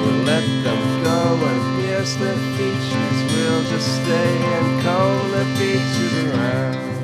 We'll 0.00 0.22
let 0.32 0.46
them 0.64 0.82
go 1.04 1.18
and 1.46 1.60
pierce 1.80 2.14
their 2.16 2.38
features. 2.56 3.07
We'll 3.48 3.64
just 3.64 4.02
stay 4.02 4.36
and 4.58 4.82
comb 4.82 5.30
the 5.30 5.44
beaches 5.58 6.34
around. 6.34 6.97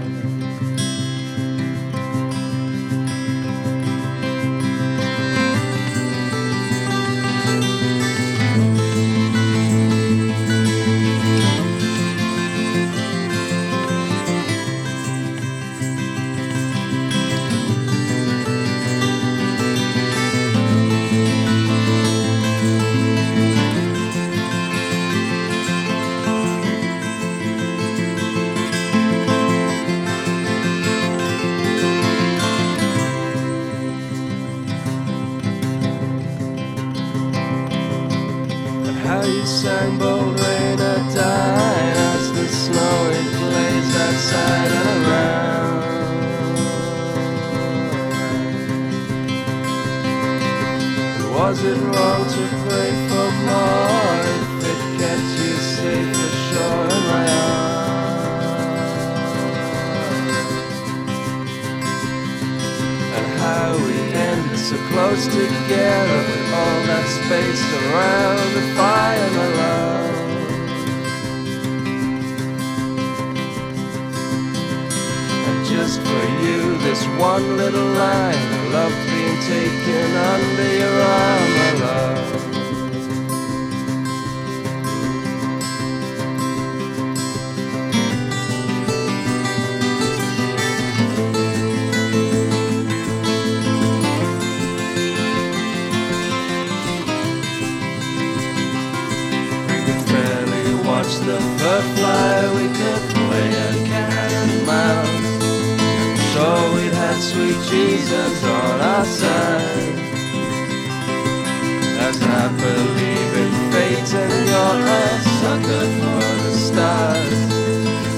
I 112.23 112.49
believe 112.49 113.35
in 113.45 113.53
fate 113.73 114.15
and 114.15 114.49
you're 114.49 114.87
a 114.87 115.09
sucker 115.41 115.87
for 115.99 116.25
the 116.45 116.53
stars. 116.53 117.41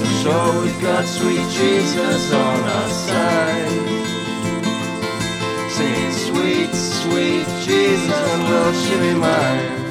I'm 0.01 0.21
Sure, 0.21 0.61
we've 0.61 0.81
got 0.81 1.05
sweet 1.05 1.47
Jesus 1.49 2.33
on 2.33 2.59
our 2.63 2.89
side. 2.89 4.03
Singing 5.69 6.11
sweet, 6.11 6.73
sweet 6.73 7.47
Jesus, 7.65 8.19
when 8.27 8.41
will 8.49 8.73
she 8.73 8.95
be 8.99 9.13
mine? 9.19 9.86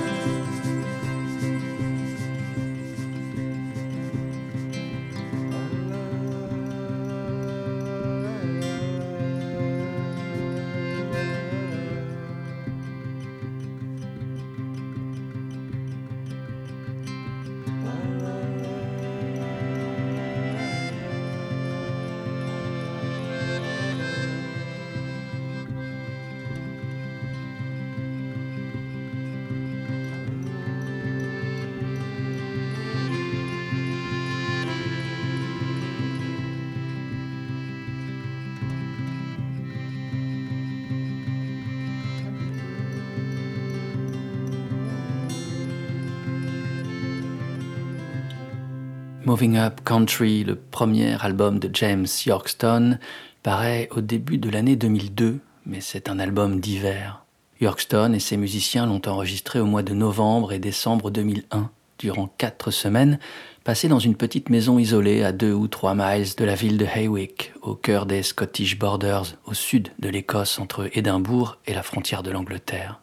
Moving 49.36 49.58
Up 49.58 49.82
Country, 49.84 50.44
le 50.44 50.56
premier 50.56 51.22
album 51.22 51.58
de 51.58 51.68
James 51.74 52.06
Yorkston, 52.24 52.96
paraît 53.42 53.86
au 53.94 54.00
début 54.00 54.38
de 54.38 54.48
l'année 54.48 54.76
2002, 54.76 55.40
mais 55.66 55.82
c'est 55.82 56.08
un 56.08 56.18
album 56.18 56.58
d'hiver. 56.58 57.22
Yorkston 57.60 58.14
et 58.14 58.18
ses 58.18 58.38
musiciens 58.38 58.86
l'ont 58.86 59.02
enregistré 59.04 59.60
au 59.60 59.66
mois 59.66 59.82
de 59.82 59.92
novembre 59.92 60.54
et 60.54 60.58
décembre 60.58 61.10
2001, 61.10 61.68
durant 61.98 62.28
quatre 62.38 62.70
semaines, 62.70 63.18
passées 63.62 63.88
dans 63.88 63.98
une 63.98 64.16
petite 64.16 64.48
maison 64.48 64.78
isolée 64.78 65.22
à 65.22 65.32
deux 65.32 65.52
ou 65.52 65.68
trois 65.68 65.94
miles 65.94 66.34
de 66.34 66.44
la 66.46 66.54
ville 66.54 66.78
de 66.78 66.86
Haywick, 66.86 67.52
au 67.60 67.74
cœur 67.74 68.06
des 68.06 68.22
Scottish 68.22 68.78
Borders, 68.78 69.34
au 69.44 69.52
sud 69.52 69.90
de 69.98 70.08
l'Écosse, 70.08 70.58
entre 70.58 70.88
Édimbourg 70.96 71.58
et 71.66 71.74
la 71.74 71.82
frontière 71.82 72.22
de 72.22 72.30
l'Angleterre. 72.30 73.00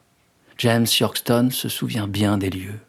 James 0.57 0.87
Yorkston 0.99 1.51
se 1.51 1.69
souvient 1.69 2.07
bien 2.07 2.39
des 2.39 2.49
lieux. 2.49 2.79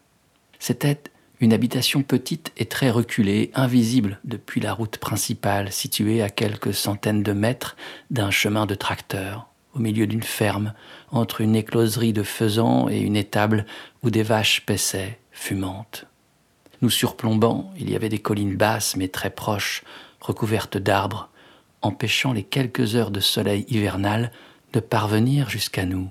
C'était 0.57 1.03
une 1.39 1.53
habitation 1.53 2.01
petite 2.01 2.51
et 2.57 2.65
très 2.65 2.89
reculée, 2.89 3.51
invisible 3.55 4.19
depuis 4.23 4.61
la 4.61 4.73
route 4.73 4.97
principale 4.97 5.71
située 5.71 6.21
à 6.21 6.29
quelques 6.29 6.73
centaines 6.73 7.23
de 7.23 7.33
mètres 7.33 7.75
d'un 8.09 8.31
chemin 8.31 8.65
de 8.65 8.75
tracteur, 8.75 9.47
au 9.73 9.79
milieu 9.79 10.07
d'une 10.07 10.23
ferme, 10.23 10.73
entre 11.11 11.41
une 11.41 11.55
écloserie 11.55 12.13
de 12.13 12.23
faisans 12.23 12.87
et 12.89 12.99
une 12.99 13.17
étable 13.17 13.65
où 14.03 14.09
des 14.09 14.23
vaches 14.23 14.65
paissaient, 14.65 15.19
fumantes. 15.31 16.05
Nous 16.81 16.89
surplombant, 16.89 17.73
il 17.77 17.89
y 17.89 17.95
avait 17.95 18.09
des 18.09 18.19
collines 18.19 18.55
basses 18.55 18.95
mais 18.95 19.09
très 19.09 19.29
proches, 19.29 19.83
recouvertes 20.21 20.77
d'arbres, 20.77 21.29
empêchant 21.81 22.33
les 22.33 22.43
quelques 22.43 22.95
heures 22.95 23.11
de 23.11 23.19
soleil 23.19 23.65
hivernal 23.69 24.31
de 24.73 24.79
parvenir 24.79 25.49
jusqu'à 25.49 25.85
nous. 25.85 26.09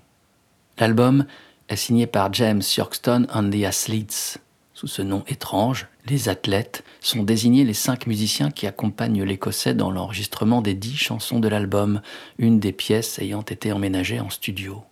L'album 0.79 1.27
est 1.69 1.77
signé 1.77 2.07
par 2.07 2.33
James 2.33 2.63
Yorkston 2.77 3.27
and 3.33 3.51
the 3.51 3.65
Athletes, 3.65 4.39
sous 4.75 4.89
ce 4.89 5.03
nom 5.03 5.23
étrange, 5.29 5.87
les 6.07 6.29
athlètes 6.29 6.85
sont 7.01 7.23
désignés 7.23 7.65
les 7.65 7.75
cinq 7.75 8.09
musiciens 8.09 8.51
qui 8.51 8.67
accompagnent 8.67 9.23
l'Écossais 9.23 9.73
dans 9.73 9.93
l'enregistrement 9.93 10.63
des 10.63 10.75
dix 10.75 10.97
chansons 10.97 11.39
de 11.39 11.49
l'album, 11.49 12.03
une 12.39 12.59
des 12.59 12.73
pièces 12.73 13.21
ayant 13.21 13.43
été 13.43 13.73
emménagée 13.73 14.19
en 14.19 14.31
studio. 14.31 14.83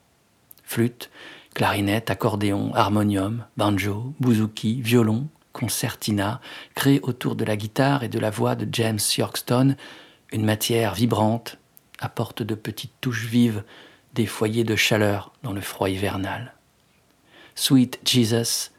Flûte, 0.63 1.11
clarinette, 1.55 2.11
accordéon, 2.11 2.73
harmonium, 2.75 3.45
banjo, 3.57 4.15
bouzouki, 4.21 4.81
violon, 4.81 5.27
concertina, 5.53 6.41
créent 6.75 7.01
autour 7.03 7.35
de 7.35 7.45
la 7.45 7.57
guitare 7.57 8.05
et 8.05 8.09
de 8.09 8.21
la 8.21 8.31
voix 8.31 8.55
de 8.55 8.67
James 8.73 9.01
Yorkston 9.19 9.77
une 10.33 10.45
matière 10.45 10.95
vibrante, 10.95 11.59
apporte 11.99 12.43
de 12.43 12.55
petites 12.55 12.95
touches 13.01 13.27
vives, 13.27 13.65
des 14.15 14.27
foyers 14.27 14.65
de 14.65 14.77
chaleur 14.77 15.33
dans 15.43 15.53
le 15.53 15.61
froid 15.61 15.91
hivernal. 15.91 16.55
Sweet 17.55 18.01
Jesus 18.05 18.72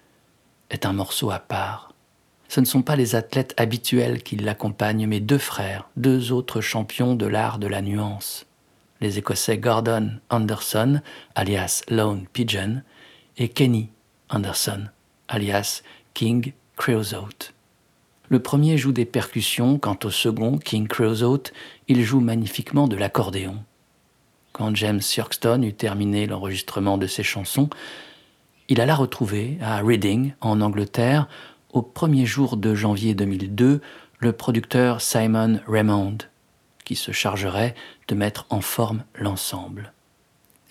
est 0.74 0.86
un 0.86 0.94
morceau 0.94 1.32
à 1.32 1.40
part. 1.40 1.94
Ce 2.50 2.60
ne 2.60 2.66
sont 2.66 2.82
pas 2.82 2.96
les 2.96 3.16
athlètes 3.16 3.54
habituels 3.58 4.22
qui 4.22 4.36
l'accompagnent, 4.36 5.08
mais 5.08 5.20
deux 5.20 5.38
frères, 5.38 5.88
deux 5.96 6.32
autres 6.32 6.62
champions 6.62 7.16
de 7.16 7.26
l'art 7.26 7.60
de 7.60 7.68
la 7.68 7.82
nuance. 7.82 8.46
Les 9.00 9.18
Écossais 9.18 9.58
Gordon 9.58 10.20
Anderson, 10.30 11.02
alias 11.36 11.84
Lone 11.90 12.26
Pigeon, 12.32 12.82
et 13.38 13.50
Kenny 13.50 13.90
Anderson, 14.30 14.88
alias 15.28 15.82
King 16.14 16.54
Creosote. 16.76 17.54
Le 18.30 18.40
premier 18.40 18.78
joue 18.78 18.92
des 18.92 19.06
percussions, 19.06 19.78
quant 19.78 19.98
au 20.04 20.10
second, 20.10 20.58
King 20.58 20.88
Creosote, 20.88 21.54
il 21.88 22.04
joue 22.04 22.20
magnifiquement 22.20 22.88
de 22.88 22.96
l'accordéon. 22.96 23.64
Quand 24.54 24.76
James 24.76 25.02
Yorkston 25.18 25.64
eut 25.64 25.74
terminé 25.74 26.28
l'enregistrement 26.28 26.98
de 26.98 27.08
ses 27.08 27.24
chansons, 27.24 27.70
il 28.70 28.80
alla 28.80 28.96
retrouver 28.96 29.58
à 29.62 29.82
Reading, 29.82 30.34
en 30.42 30.62
Angleterre, 30.62 31.28
au 31.72 31.82
premier 31.82 32.26
jour 32.26 32.56
de 32.56 32.74
janvier 32.76 33.14
2002, 33.14 33.82
le 34.20 34.32
producteur 34.32 35.02
Simon 35.02 35.60
Raymond, 35.68 36.20
qui 36.86 36.96
se 36.96 37.12
chargerait 37.12 37.76
de 38.08 38.16
mettre 38.16 38.46
en 38.50 38.62
forme 38.62 39.04
l'ensemble. 39.16 39.92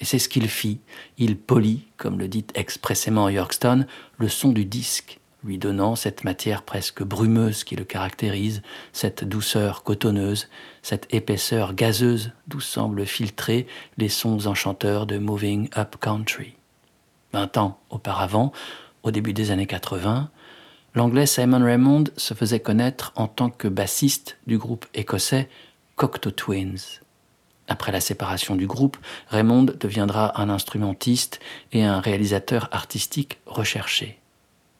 Et 0.00 0.04
c'est 0.04 0.18
ce 0.18 0.28
qu'il 0.28 0.48
fit. 0.48 0.80
Il 1.18 1.36
polit, 1.36 1.84
comme 1.96 2.18
le 2.18 2.28
dit 2.28 2.46
expressément 2.54 3.28
Yorkston, 3.28 3.86
le 4.18 4.28
son 4.28 4.50
du 4.50 4.64
disque, 4.64 5.20
lui 5.44 5.58
donnant 5.58 5.96
cette 5.96 6.24
matière 6.24 6.62
presque 6.62 7.02
brumeuse 7.02 7.62
qui 7.62 7.76
le 7.76 7.84
caractérise, 7.84 8.62
cette 8.92 9.24
douceur 9.24 9.82
cotonneuse, 9.82 10.48
cette 10.82 11.12
épaisseur 11.12 11.74
gazeuse 11.74 12.32
d'où 12.46 12.60
semblent 12.60 13.06
filtrer 13.06 13.66
les 13.98 14.08
sons 14.08 14.46
enchanteurs 14.46 15.06
de 15.06 15.18
Moving 15.18 15.68
Up 15.76 15.96
Country. 16.00 16.56
Vingt 17.32 17.56
ans 17.56 17.78
auparavant, 17.90 18.52
au 19.02 19.10
début 19.10 19.32
des 19.32 19.50
années 19.50 19.66
80, 19.66 20.30
l'anglais 20.94 21.26
Simon 21.26 21.64
Raymond 21.64 22.04
se 22.16 22.34
faisait 22.34 22.60
connaître 22.60 23.12
en 23.16 23.26
tant 23.26 23.50
que 23.50 23.68
bassiste 23.68 24.38
du 24.46 24.58
groupe 24.58 24.86
écossais 24.94 25.48
Cocteau 25.96 26.30
Twins. 26.30 27.00
Après 27.68 27.92
la 27.92 28.00
séparation 28.00 28.54
du 28.54 28.66
groupe, 28.66 28.98
Raymond 29.28 29.66
deviendra 29.78 30.40
un 30.40 30.50
instrumentiste 30.50 31.40
et 31.72 31.84
un 31.84 32.00
réalisateur 32.00 32.68
artistique 32.72 33.38
recherché. 33.46 34.18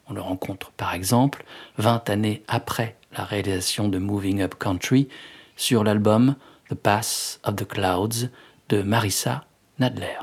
On 0.09 0.13
le 0.13 0.21
rencontre 0.21 0.73
par 0.73 0.93
exemple 0.93 1.45
20 1.79 2.11
années 2.11 2.43
après 2.49 2.97
la 3.17 3.25
réalisation 3.25 3.89
de 3.89 3.99
Moving 3.99 4.43
Up 4.43 4.57
Country 4.59 5.09
sur 5.57 5.85
l'album 5.85 6.35
The 6.69 6.75
Pass 6.75 7.41
of 7.45 7.57
the 7.57 7.67
Clouds 7.67 8.29
de 8.69 8.83
Marissa 8.83 9.45
Nadler. 9.79 10.19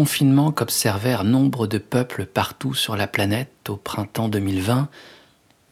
Confinement 0.00 0.50
qu'observèrent 0.50 1.24
nombre 1.24 1.66
de 1.66 1.76
peuples 1.76 2.24
partout 2.24 2.72
sur 2.72 2.96
la 2.96 3.06
planète 3.06 3.68
au 3.68 3.76
printemps 3.76 4.30
2020, 4.30 4.88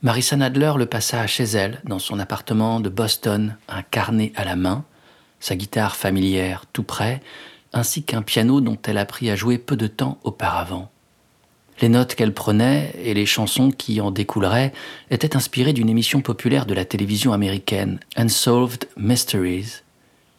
Marissa 0.03 0.37
Nadler 0.37 0.75
le 0.77 0.85
passa 0.85 1.27
chez 1.27 1.45
elle, 1.45 1.81
dans 1.87 1.99
son 1.99 2.19
appartement 2.19 2.79
de 2.81 2.91
Boston, 2.91 3.57
un 3.71 3.81
carnet 3.81 4.35
à 4.37 4.45
la 4.45 4.55
main, 4.55 4.85
sa 5.41 5.57
guitare 5.57 5.97
familière 5.97 6.67
tout 6.75 6.83
près, 6.83 7.23
ainsi 7.73 8.03
qu'un 8.03 8.21
piano 8.21 8.61
dont 8.61 8.77
elle 8.85 8.99
apprit 8.99 9.31
à 9.31 9.35
jouer 9.35 9.57
peu 9.57 9.77
de 9.77 9.87
temps 9.87 10.19
auparavant. 10.25 10.91
Les 11.81 11.89
notes 11.89 12.15
qu'elle 12.15 12.35
prenait 12.35 12.93
et 13.03 13.15
les 13.15 13.25
chansons 13.25 13.71
qui 13.71 13.99
en 14.03 14.11
découleraient 14.11 14.75
étaient 15.11 15.37
inspirées 15.37 15.73
d'une 15.73 15.89
émission 15.89 16.21
populaire 16.21 16.67
de 16.67 16.75
la 16.75 16.85
télévision 16.85 17.33
américaine, 17.33 17.99
Unsolved 18.15 18.91
Mysteries, 18.99 19.85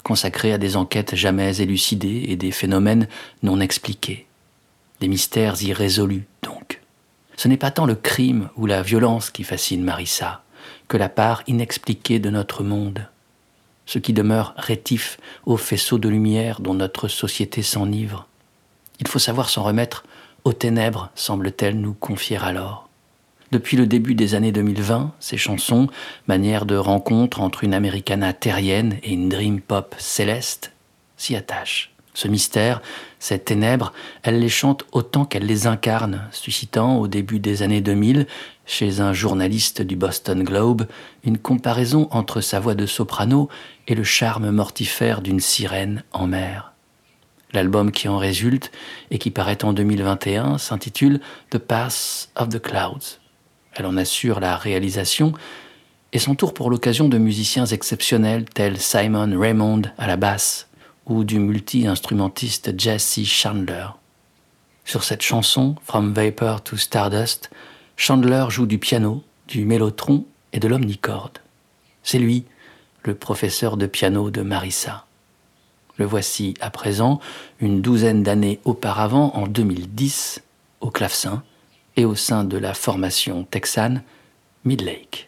consacrée 0.04 0.54
à 0.54 0.58
des 0.58 0.76
enquêtes 0.76 1.16
jamais 1.16 1.62
élucidées 1.62 2.26
et 2.28 2.36
des 2.36 2.52
phénomènes 2.52 3.08
non 3.44 3.60
expliqués. 3.60 4.28
Des 5.00 5.08
mystères 5.08 5.62
irrésolus, 5.62 6.26
donc. 6.42 6.82
Ce 7.38 7.48
n'est 7.48 7.58
pas 7.58 7.72
tant 7.72 7.86
le 7.86 7.96
crime 7.96 8.50
ou 8.58 8.66
la 8.66 8.82
violence 8.82 9.30
qui 9.30 9.44
fascine 9.44 9.84
Marissa, 9.84 10.44
que 10.88 10.98
la 10.98 11.10
part 11.10 11.44
inexpliquée 11.48 12.20
de 12.20 12.30
notre 12.30 12.64
monde. 12.64 13.08
Ce 13.86 13.98
qui 13.98 14.14
demeure 14.14 14.54
rétif 14.58 15.18
au 15.46 15.56
faisceau 15.56 15.98
de 15.98 16.10
lumière 16.10 16.60
dont 16.60 16.74
notre 16.74 17.08
société 17.08 17.62
s'enivre. 17.62 18.28
Il 19.00 19.08
faut 19.08 19.20
savoir 19.20 19.50
s'en 19.50 19.64
remettre 19.64 20.04
aux 20.44 20.54
ténèbres, 20.54 21.12
semble-t-elle 21.16 21.80
nous 21.80 21.94
confier 21.94 22.38
alors. 22.38 22.89
Depuis 23.52 23.78
le 23.78 23.88
début 23.88 24.14
des 24.14 24.36
années 24.36 24.52
2020, 24.52 25.14
ces 25.20 25.38
chansons, 25.38 25.88
manière 26.28 26.68
de 26.68 26.76
rencontre 26.76 27.42
entre 27.42 27.64
une 27.64 27.74
americana 27.74 28.32
terrienne 28.32 28.98
et 29.02 29.14
une 29.14 29.28
dream 29.28 29.60
pop 29.60 29.96
céleste, 29.98 30.72
s'y 31.18 31.36
attachent. 31.36 31.92
Ce 32.14 32.28
mystère, 32.28 32.82
ces 33.18 33.40
ténèbres, 33.40 33.92
elle 34.22 34.40
les 34.40 34.50
chante 34.50 34.86
autant 34.92 35.26
qu'elle 35.26 35.46
les 35.46 35.66
incarne, 35.66 36.28
suscitant 36.32 36.98
au 36.98 37.08
début 37.08 37.40
des 37.40 37.64
années 37.64 37.82
2000, 37.82 38.28
chez 38.68 39.00
un 39.00 39.14
journaliste 39.14 39.82
du 39.82 39.96
Boston 39.96 40.44
Globe, 40.44 40.86
une 41.24 41.40
comparaison 41.40 42.08
entre 42.12 42.42
sa 42.42 42.60
voix 42.60 42.76
de 42.76 42.86
soprano 42.86 43.50
et 43.88 43.96
le 43.96 44.04
charme 44.04 44.52
mortifère 44.52 45.22
d'une 45.22 45.40
sirène 45.40 46.04
en 46.12 46.28
mer. 46.28 46.74
L'album 47.52 47.92
qui 47.92 48.08
en 48.08 48.18
résulte 48.18 48.72
et 49.10 49.18
qui 49.18 49.32
paraît 49.32 49.64
en 49.64 49.74
2021 49.74 50.60
s'intitule 50.60 51.20
The 51.50 51.58
Pass 51.58 52.30
of 52.36 52.50
the 52.50 52.60
Clouds. 52.60 53.20
Elle 53.74 53.86
en 53.86 53.98
assure 53.98 54.40
la 54.40 54.56
réalisation 54.56 55.34
et 56.12 56.20
s'entoure 56.20 56.54
pour 56.54 56.70
l'occasion 56.70 57.08
de 57.08 57.18
musiciens 57.18 57.66
exceptionnels 57.66 58.46
tels 58.46 58.80
Simon 58.80 59.40
Raymond 59.40 59.84
à 59.98 60.08
la 60.08 60.18
basse 60.18 60.68
ou 61.06 61.24
du 61.24 61.40
multi-instrumentiste 61.40 62.80
Jesse 62.80 63.24
Chandler. 63.26 63.88
Sur 64.86 65.04
cette 65.04 65.22
chanson, 65.22 65.76
From 65.84 66.14
Vapor 66.14 66.64
to 66.64 66.78
Stardust, 66.78 67.50
Chandler 67.96 68.46
joue 68.50 68.66
du 68.66 68.80
piano, 68.80 69.24
du 69.48 69.66
mélotron 69.66 70.26
et 70.54 70.60
de 70.60 70.68
l'omnicorde. 70.68 71.40
C'est 72.04 72.20
lui, 72.20 72.46
le 73.04 73.14
professeur 73.14 73.78
de 73.78 73.86
piano 73.86 74.32
de 74.32 74.42
Marissa. 74.42 75.06
Le 75.98 76.06
voici 76.06 76.54
à 76.62 76.70
présent, 76.70 77.20
une 77.60 77.82
douzaine 77.82 78.24
d'années 78.24 78.60
auparavant, 78.64 79.32
en 79.36 79.48
2010, 79.48 80.42
au 80.82 80.90
clavecin 80.90 81.44
et 82.00 82.06
au 82.06 82.16
sein 82.16 82.46
de 82.46 82.58
la 82.58 82.74
formation 82.74 83.44
texane 83.44 84.04
Midlake. 84.64 85.28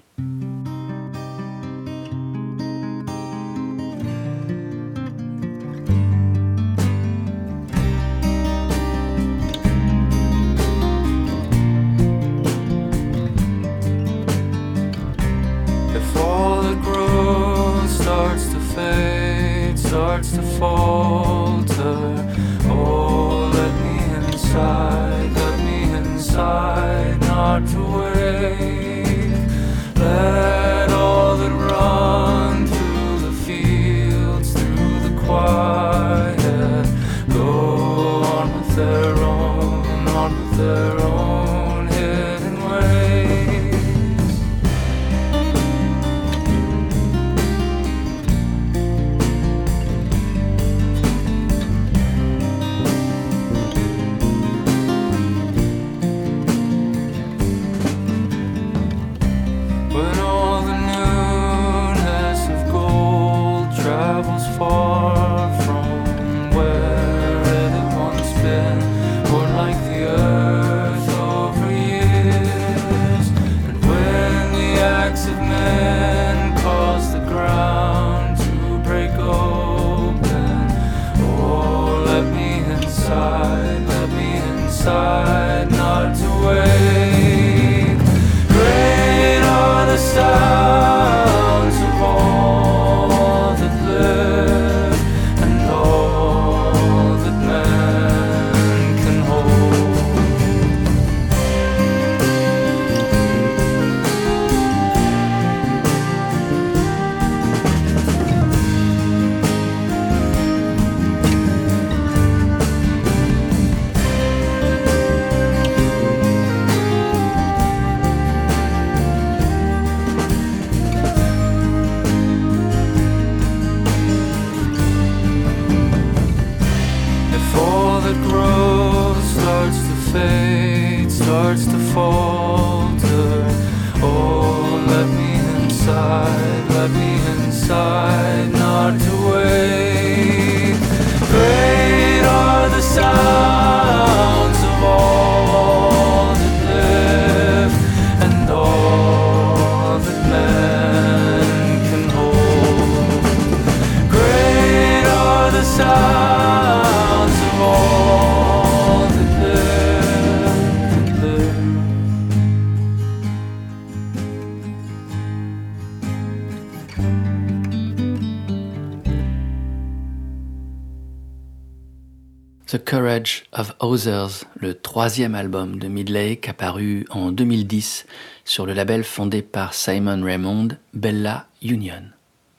Le 174.07 174.73
troisième 174.73 175.35
album 175.35 175.77
de 175.77 175.87
Midlake 175.87 176.49
apparu 176.49 177.05
en 177.09 177.31
2010 177.31 178.05
sur 178.45 178.65
le 178.65 178.73
label 178.73 179.03
fondé 179.03 179.41
par 179.41 179.73
Simon 179.73 180.23
Raymond, 180.23 180.69
Bella 180.93 181.47
Union. 181.61 182.03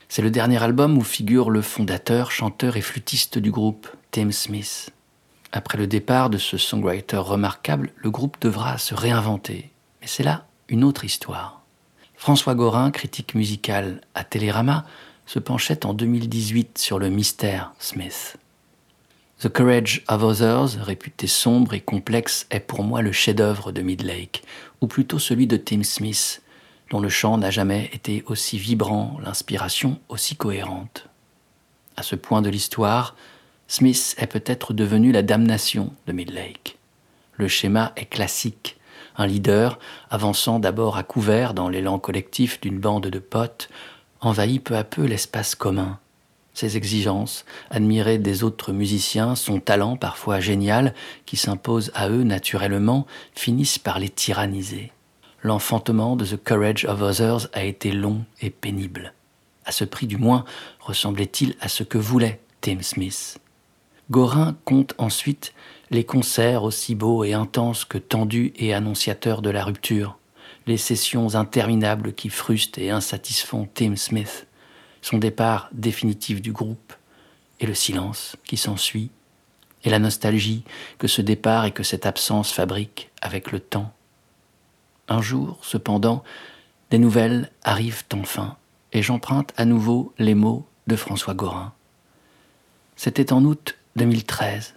C'est 0.08 0.22
le 0.22 0.30
dernier 0.30 0.62
album 0.62 0.98
où 0.98 1.02
figure 1.02 1.50
le 1.50 1.62
fondateur, 1.62 2.30
chanteur 2.30 2.76
et 2.76 2.80
flûtiste 2.80 3.38
du 3.38 3.50
groupe, 3.50 3.88
Tim 4.10 4.30
Smith. 4.30 4.90
Après 5.50 5.78
le 5.78 5.86
départ 5.86 6.30
de 6.30 6.38
ce 6.38 6.58
songwriter 6.58 7.16
remarquable, 7.16 7.92
le 7.96 8.10
groupe 8.10 8.36
devra 8.40 8.78
se 8.78 8.94
réinventer. 8.94 9.70
Mais 10.00 10.06
c'est 10.06 10.22
là 10.24 10.46
une 10.68 10.84
autre 10.84 11.04
histoire. 11.04 11.62
François 12.14 12.54
Gorin, 12.54 12.90
critique 12.90 13.34
musical 13.34 14.00
à 14.14 14.22
Télérama, 14.22 14.84
se 15.26 15.38
penchait 15.38 15.86
en 15.86 15.94
2018 15.94 16.78
sur 16.78 16.98
le 16.98 17.08
mystère 17.08 17.72
Smith. 17.78 18.36
The 19.42 19.48
Courage 19.48 20.04
of 20.06 20.22
Others, 20.22 20.80
réputé 20.84 21.26
sombre 21.26 21.74
et 21.74 21.80
complexe, 21.80 22.46
est 22.52 22.60
pour 22.60 22.84
moi 22.84 23.02
le 23.02 23.10
chef-d'œuvre 23.10 23.72
de 23.72 23.82
Midlake, 23.82 24.44
ou 24.80 24.86
plutôt 24.86 25.18
celui 25.18 25.48
de 25.48 25.56
Tim 25.56 25.82
Smith, 25.82 26.42
dont 26.92 27.00
le 27.00 27.08
chant 27.08 27.38
n'a 27.38 27.50
jamais 27.50 27.90
été 27.92 28.22
aussi 28.26 28.56
vibrant, 28.56 29.18
l'inspiration 29.20 29.98
aussi 30.08 30.36
cohérente. 30.36 31.08
À 31.96 32.04
ce 32.04 32.14
point 32.14 32.40
de 32.40 32.50
l'histoire, 32.50 33.16
Smith 33.66 34.14
est 34.16 34.28
peut-être 34.28 34.74
devenu 34.74 35.10
la 35.10 35.22
damnation 35.22 35.92
de 36.06 36.12
Midlake. 36.12 36.78
Le 37.32 37.48
schéma 37.48 37.90
est 37.96 38.06
classique. 38.06 38.78
Un 39.16 39.26
leader, 39.26 39.80
avançant 40.08 40.60
d'abord 40.60 40.96
à 40.96 41.02
couvert 41.02 41.52
dans 41.52 41.68
l'élan 41.68 41.98
collectif 41.98 42.60
d'une 42.60 42.78
bande 42.78 43.08
de 43.08 43.18
potes, 43.18 43.68
envahit 44.20 44.62
peu 44.62 44.76
à 44.76 44.84
peu 44.84 45.04
l'espace 45.04 45.56
commun. 45.56 45.98
Ses 46.54 46.76
exigences, 46.76 47.44
admirées 47.70 48.18
des 48.18 48.44
autres 48.44 48.72
musiciens, 48.72 49.34
son 49.34 49.58
talent 49.58 49.96
parfois 49.96 50.40
génial, 50.40 50.94
qui 51.24 51.36
s'impose 51.36 51.90
à 51.94 52.10
eux 52.10 52.24
naturellement, 52.24 53.06
finissent 53.34 53.78
par 53.78 53.98
les 53.98 54.10
tyranniser. 54.10 54.92
L'enfantement 55.42 56.14
de 56.14 56.24
The 56.24 56.42
Courage 56.42 56.84
of 56.84 57.00
Others 57.00 57.48
a 57.52 57.64
été 57.64 57.90
long 57.90 58.24
et 58.40 58.50
pénible. 58.50 59.14
À 59.64 59.72
ce 59.72 59.84
prix 59.84 60.06
du 60.06 60.16
moins, 60.16 60.44
ressemblait-il 60.80 61.56
à 61.60 61.68
ce 61.68 61.82
que 61.82 61.98
voulait 61.98 62.40
Tim 62.60 62.82
Smith. 62.82 63.38
Gorin 64.10 64.56
compte 64.64 64.94
ensuite 64.98 65.54
les 65.90 66.04
concerts 66.04 66.64
aussi 66.64 66.94
beaux 66.94 67.24
et 67.24 67.32
intenses 67.32 67.84
que 67.84 67.98
tendus 67.98 68.52
et 68.56 68.74
annonciateurs 68.74 69.42
de 69.42 69.50
la 69.50 69.64
rupture, 69.64 70.18
les 70.66 70.76
sessions 70.76 71.34
interminables 71.34 72.12
qui 72.12 72.28
frustent 72.28 72.78
et 72.78 72.90
insatisfont 72.90 73.68
Tim 73.74 73.96
Smith, 73.96 74.46
son 75.02 75.18
départ 75.18 75.68
définitif 75.72 76.40
du 76.40 76.52
groupe, 76.52 76.94
et 77.60 77.66
le 77.66 77.74
silence 77.74 78.36
qui 78.44 78.56
s'ensuit, 78.56 79.10
et 79.84 79.90
la 79.90 79.98
nostalgie 79.98 80.64
que 80.98 81.08
ce 81.08 81.20
départ 81.20 81.64
et 81.64 81.72
que 81.72 81.82
cette 81.82 82.06
absence 82.06 82.52
fabriquent 82.52 83.10
avec 83.20 83.52
le 83.52 83.60
temps. 83.60 83.92
Un 85.08 85.20
jour, 85.20 85.58
cependant, 85.62 86.22
des 86.90 86.98
nouvelles 86.98 87.50
arrivent 87.64 88.04
enfin, 88.14 88.56
et 88.92 89.02
j'emprunte 89.02 89.52
à 89.56 89.64
nouveau 89.64 90.12
les 90.18 90.34
mots 90.34 90.66
de 90.86 90.96
François 90.96 91.34
Gorin. 91.34 91.72
C'était 92.96 93.32
en 93.32 93.44
août 93.44 93.76
2013. 93.96 94.74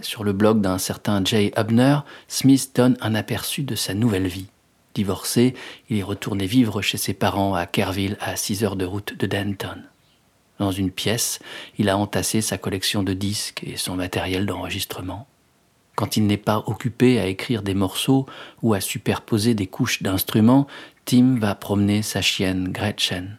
Sur 0.00 0.24
le 0.24 0.32
blog 0.32 0.60
d'un 0.60 0.78
certain 0.78 1.24
Jay 1.24 1.52
Hubner, 1.56 1.98
Smith 2.28 2.72
donne 2.74 2.96
un 3.00 3.14
aperçu 3.14 3.62
de 3.62 3.74
sa 3.74 3.94
nouvelle 3.94 4.26
vie. 4.26 4.48
Divorcé, 4.94 5.54
il 5.88 5.98
est 5.98 6.02
retourné 6.02 6.46
vivre 6.46 6.82
chez 6.82 6.98
ses 6.98 7.14
parents 7.14 7.54
à 7.54 7.66
Kerrville, 7.66 8.16
à 8.20 8.36
6 8.36 8.64
heures 8.64 8.76
de 8.76 8.84
route 8.84 9.16
de 9.16 9.26
Denton. 9.26 9.82
Dans 10.58 10.70
une 10.70 10.90
pièce, 10.90 11.38
il 11.78 11.88
a 11.88 11.96
entassé 11.96 12.40
sa 12.40 12.58
collection 12.58 13.02
de 13.02 13.14
disques 13.14 13.64
et 13.64 13.76
son 13.76 13.96
matériel 13.96 14.46
d'enregistrement. 14.46 15.26
Quand 15.96 16.16
il 16.16 16.26
n'est 16.26 16.36
pas 16.36 16.62
occupé 16.66 17.18
à 17.18 17.26
écrire 17.26 17.62
des 17.62 17.74
morceaux 17.74 18.26
ou 18.62 18.74
à 18.74 18.80
superposer 18.80 19.54
des 19.54 19.66
couches 19.66 20.02
d'instruments, 20.02 20.66
Tim 21.04 21.38
va 21.38 21.54
promener 21.54 22.02
sa 22.02 22.22
chienne 22.22 22.68
Gretchen 22.70 23.38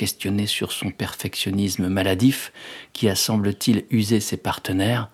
questionné 0.00 0.46
sur 0.46 0.72
son 0.72 0.92
perfectionnisme 0.92 1.88
maladif, 1.88 2.54
qui 2.94 3.06
a 3.10 3.14
semble-t-il 3.14 3.84
usé 3.90 4.18
ses 4.20 4.38
partenaires, 4.38 5.10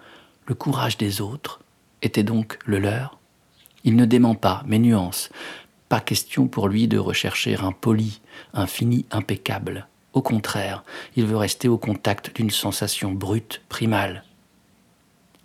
le 0.47 0.55
courage 0.55 0.97
des 0.97 1.21
autres 1.21 1.61
était 2.03 2.23
donc 2.23 2.57
le 2.64 2.79
leur? 2.79 3.19
Il 3.87 3.97
ne 3.97 4.05
dément 4.05 4.34
pas, 4.34 4.62
mais 4.66 4.78
nuance. 4.78 5.30
Pas 5.89 6.01
question 6.01 6.49
pour 6.49 6.68
lui 6.68 6.89
de 6.89 6.99
rechercher 6.99 7.57
un 7.57 7.72
poli, 7.72 8.20
un 8.53 8.66
fini 8.66 9.07
impeccable. 9.12 9.87
Au 10.12 10.22
contraire, 10.22 10.82
il 11.14 11.24
veut 11.24 11.37
rester 11.37 11.68
au 11.68 11.78
contact 11.78 12.34
d'une 12.34 12.51
sensation 12.51 13.12
brute, 13.12 13.62
primale. 13.68 14.24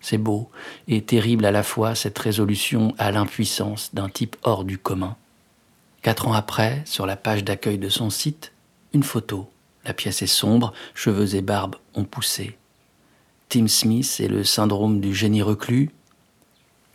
C'est 0.01 0.17
beau 0.17 0.49
et 0.87 1.03
terrible 1.03 1.45
à 1.45 1.51
la 1.51 1.61
fois 1.61 1.93
cette 1.93 2.17
résolution 2.17 2.95
à 2.97 3.11
l'impuissance 3.11 3.91
d'un 3.93 4.09
type 4.09 4.35
hors 4.41 4.63
du 4.63 4.79
commun. 4.79 5.15
Quatre 6.01 6.27
ans 6.27 6.33
après, 6.33 6.81
sur 6.85 7.05
la 7.05 7.15
page 7.15 7.43
d'accueil 7.43 7.77
de 7.77 7.89
son 7.89 8.09
site, 8.09 8.53
une 8.93 9.03
photo. 9.03 9.47
La 9.85 9.93
pièce 9.93 10.23
est 10.23 10.27
sombre, 10.27 10.73
cheveux 10.95 11.35
et 11.35 11.41
barbe 11.41 11.75
ont 11.93 12.05
poussé. 12.05 12.57
Tim 13.49 13.67
Smith 13.67 14.17
et 14.19 14.27
le 14.27 14.43
syndrome 14.43 14.99
du 14.99 15.13
génie 15.13 15.43
reclus. 15.43 15.91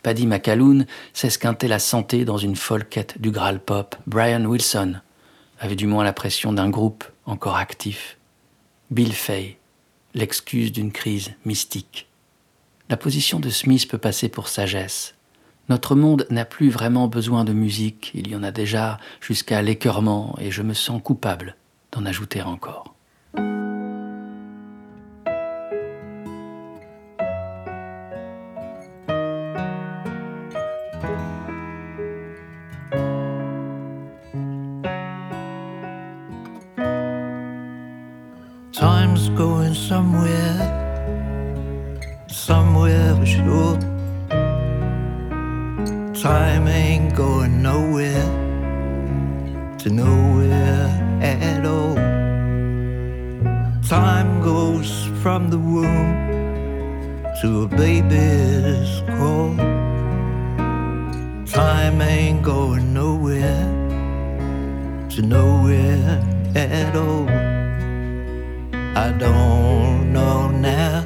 Paddy 0.07 0.25
McAloon 0.25 0.85
s'esquintait 1.11 1.67
la 1.67 1.79
santé 1.79 2.23
dans 2.23 2.37
une 2.37 2.55
folle 2.55 2.85
quête 2.85 3.19
du 3.19 3.29
Graal 3.29 3.59
pop. 3.59 3.93
Brian 4.07 4.45
Wilson 4.45 5.01
avait 5.59 5.75
du 5.75 5.85
moins 5.85 6.05
la 6.05 6.13
pression 6.13 6.53
d'un 6.53 6.69
groupe 6.69 7.03
encore 7.25 7.57
actif. 7.57 8.17
Bill 8.89 9.11
Fay, 9.11 9.57
l'excuse 10.13 10.71
d'une 10.71 10.93
crise 10.93 11.31
mystique. 11.43 12.07
La 12.87 12.95
position 12.95 13.41
de 13.41 13.49
Smith 13.49 13.89
peut 13.89 13.97
passer 13.97 14.29
pour 14.29 14.47
sagesse. 14.47 15.13
Notre 15.67 15.93
monde 15.93 16.25
n'a 16.29 16.45
plus 16.45 16.69
vraiment 16.69 17.09
besoin 17.09 17.43
de 17.43 17.51
musique, 17.51 18.11
il 18.13 18.29
y 18.29 18.35
en 18.37 18.43
a 18.43 18.51
déjà 18.51 18.99
jusqu'à 19.19 19.61
l'écœurement, 19.61 20.37
et 20.39 20.51
je 20.51 20.61
me 20.61 20.73
sens 20.73 21.01
coupable 21.03 21.57
d'en 21.91 22.05
ajouter 22.05 22.41
encore. 22.41 22.95
To 65.17 65.23
nowhere 65.23 66.21
at 66.53 66.95
all. 66.95 67.27
I 68.95 69.11
don't 69.17 70.13
know 70.13 70.47
now, 70.51 71.05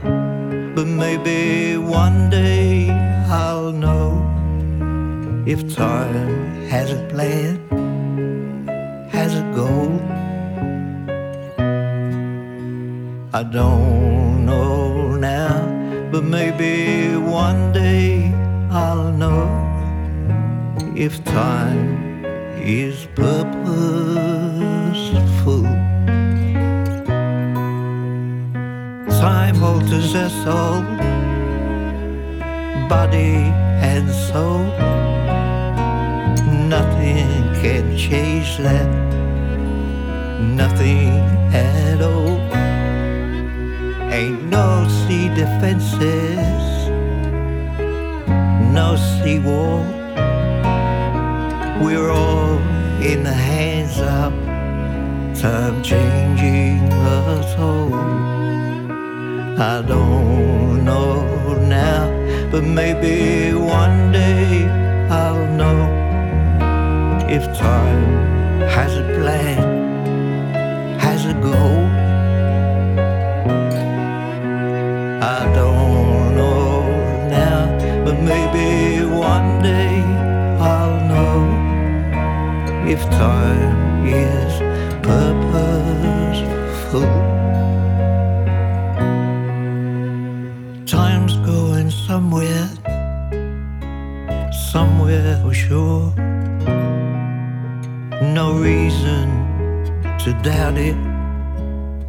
but 0.75 0.85
maybe 0.85 1.77
one 1.77 2.29
day 2.29 2.89
I'll 3.29 3.71
know 3.71 4.09
if 5.47 5.59
time 5.73 6.67
has 6.67 6.91
a 6.91 7.01
plan 7.07 7.55
has 9.13 9.33
a 9.33 9.45
goal. 9.55 9.93
I 13.33 13.43
don't 13.43 14.45
know 14.45 15.15
now, 15.15 15.55
but 16.11 16.25
maybe 16.25 17.15
one 17.15 17.71
day 17.71 18.33
I'll 18.69 19.13
know 19.13 19.47
if 20.97 21.23
time 21.23 22.10
is 22.63 23.07
purposeful. 23.15 23.63
Time 29.19 29.63
alters 29.63 30.13
us 30.13 30.45
all, 30.45 30.81
body 32.87 33.49
and 33.81 34.09
soul. 34.09 34.63
Nothing 36.69 37.27
can 37.61 37.97
change 37.97 38.57
that. 38.57 38.89
Nothing 40.39 41.09
at 41.53 42.01
all. 42.01 42.39
Ain't 44.11 44.43
no 44.43 44.87
sea 45.07 45.29
defenses, 45.29 46.89
no 48.71 48.95
sea 48.97 49.39
wall. 49.39 49.83
We're 51.83 52.11
all 52.11 52.40
in 53.01 53.23
the 53.23 53.33
hands 53.33 53.97
of 53.99 54.31
time 55.41 55.81
changing 55.81 56.81
us 56.93 57.57
all. 57.57 57.93
I 59.59 59.81
don't 59.81 60.85
know 60.85 61.55
now, 61.55 62.05
but 62.51 62.63
maybe 62.63 63.53
one 63.55 64.11
day 64.11 64.67
I'll 65.09 65.47
know 65.59 65.81
if 67.27 67.43
time 67.57 68.03
has 68.69 68.95
a 68.97 69.03
plan, 69.17 70.99
has 70.99 71.25
a 71.25 71.33
goal. 71.33 71.80
Is 84.05 84.53
purposeful. 85.01 86.41
Time's 90.85 91.35
going 91.37 91.89
somewhere, 91.91 92.67
somewhere 94.71 95.39
for 95.43 95.53
sure. 95.53 96.13
No 98.21 98.53
reason 98.53 99.29
to 100.19 100.33
doubt 100.43 100.77
it, 100.77 100.97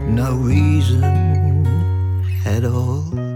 no 0.01 0.35
reason 0.35 1.05
at 2.45 2.65
all. 2.65 3.32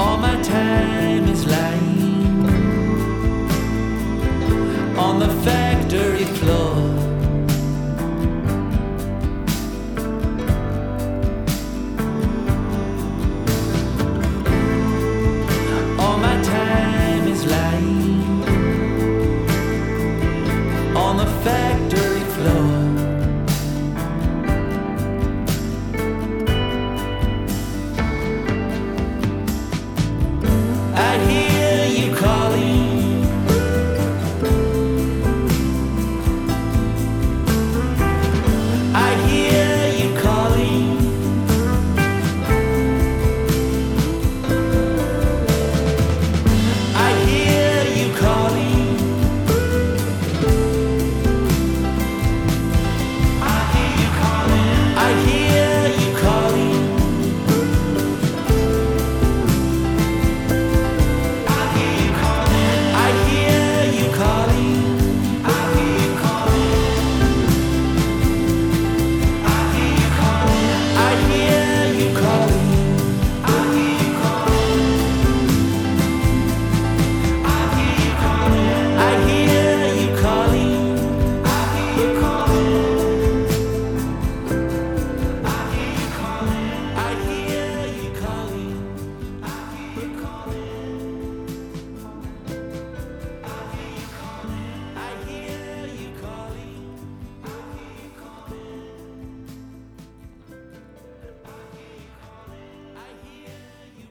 All 0.00 0.16
my 0.16 0.40
time 0.42 1.28
is 1.28 1.46
lying 1.46 2.46
on 4.96 5.18
the 5.18 5.28
factory 5.44 5.67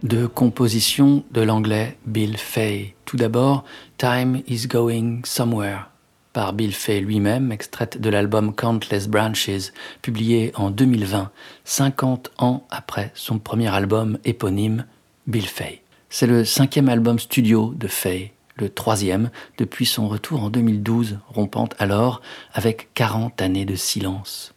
de 0.07 0.25
composition 0.25 1.25
de 1.31 1.41
l'anglais 1.41 1.97
Bill 2.05 2.37
Fay. 2.37 2.95
Tout 3.03 3.17
d'abord, 3.17 3.65
Time 3.97 4.41
is 4.47 4.67
Going 4.67 5.21
Somewhere 5.25 5.89
par 6.31 6.53
Bill 6.53 6.73
Fay 6.73 7.01
lui-même, 7.01 7.51
extraite 7.51 7.99
de 7.99 8.09
l'album 8.09 8.53
Countless 8.53 9.09
Branches, 9.09 9.73
publié 10.01 10.51
en 10.55 10.69
2020, 10.69 11.31
50 11.65 12.31
ans 12.37 12.65
après 12.69 13.11
son 13.15 13.39
premier 13.39 13.67
album 13.67 14.17
éponyme, 14.23 14.85
Bill 15.25 15.47
Fay. 15.47 15.81
C'est 16.09 16.27
le 16.27 16.45
cinquième 16.45 16.89
album 16.89 17.19
studio 17.19 17.73
de 17.75 17.87
Fay, 17.87 18.31
le 18.55 18.69
troisième 18.69 19.29
depuis 19.57 19.85
son 19.85 20.07
retour 20.07 20.43
en 20.43 20.49
2012, 20.49 21.19
rompant 21.27 21.67
alors 21.79 22.21
avec 22.53 22.93
40 22.93 23.41
années 23.41 23.65
de 23.65 23.75
silence. 23.75 24.53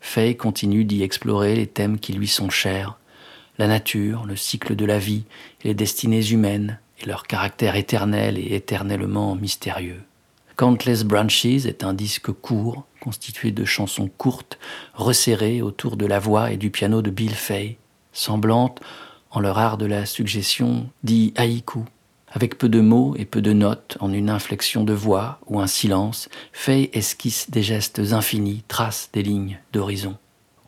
Fay 0.00 0.36
continue 0.36 0.84
d'y 0.84 1.02
explorer 1.02 1.54
les 1.54 1.66
thèmes 1.66 1.98
qui 1.98 2.12
lui 2.12 2.28
sont 2.28 2.50
chers, 2.50 2.98
la 3.58 3.68
nature, 3.68 4.24
le 4.26 4.36
cycle 4.36 4.76
de 4.76 4.84
la 4.84 4.98
vie 4.98 5.24
les 5.62 5.74
destinées 5.74 6.26
humaines 6.26 6.78
et 7.00 7.06
leur 7.06 7.24
caractère 7.24 7.76
éternel 7.76 8.38
et 8.38 8.54
éternellement 8.54 9.34
mystérieux. 9.34 10.02
Countless 10.56 11.04
Branches 11.04 11.66
est 11.66 11.82
un 11.82 11.94
disque 11.94 12.30
court, 12.30 12.84
constitué 13.00 13.50
de 13.50 13.64
chansons 13.64 14.08
courtes, 14.08 14.58
resserrées 14.94 15.62
autour 15.62 15.96
de 15.96 16.06
la 16.06 16.20
voix 16.20 16.52
et 16.52 16.56
du 16.56 16.70
piano 16.70 17.02
de 17.02 17.10
Bill 17.10 17.34
Fay, 17.34 17.76
semblantes, 18.12 18.80
en 19.30 19.40
leur 19.40 19.58
art 19.58 19.78
de 19.78 19.86
la 19.86 20.06
suggestion, 20.06 20.88
dit 21.02 21.34
haïku, 21.36 21.80
Avec 22.28 22.56
peu 22.56 22.68
de 22.68 22.80
mots 22.80 23.16
et 23.16 23.24
peu 23.24 23.42
de 23.42 23.52
notes, 23.52 23.96
en 23.98 24.12
une 24.12 24.30
inflexion 24.30 24.84
de 24.84 24.92
voix 24.92 25.40
ou 25.46 25.58
un 25.58 25.66
silence, 25.66 26.28
Faye 26.52 26.88
esquisse 26.92 27.50
des 27.50 27.64
gestes 27.64 28.00
infinis, 28.12 28.62
trace 28.68 29.10
des 29.12 29.24
lignes 29.24 29.58
d'horizon. 29.72 30.16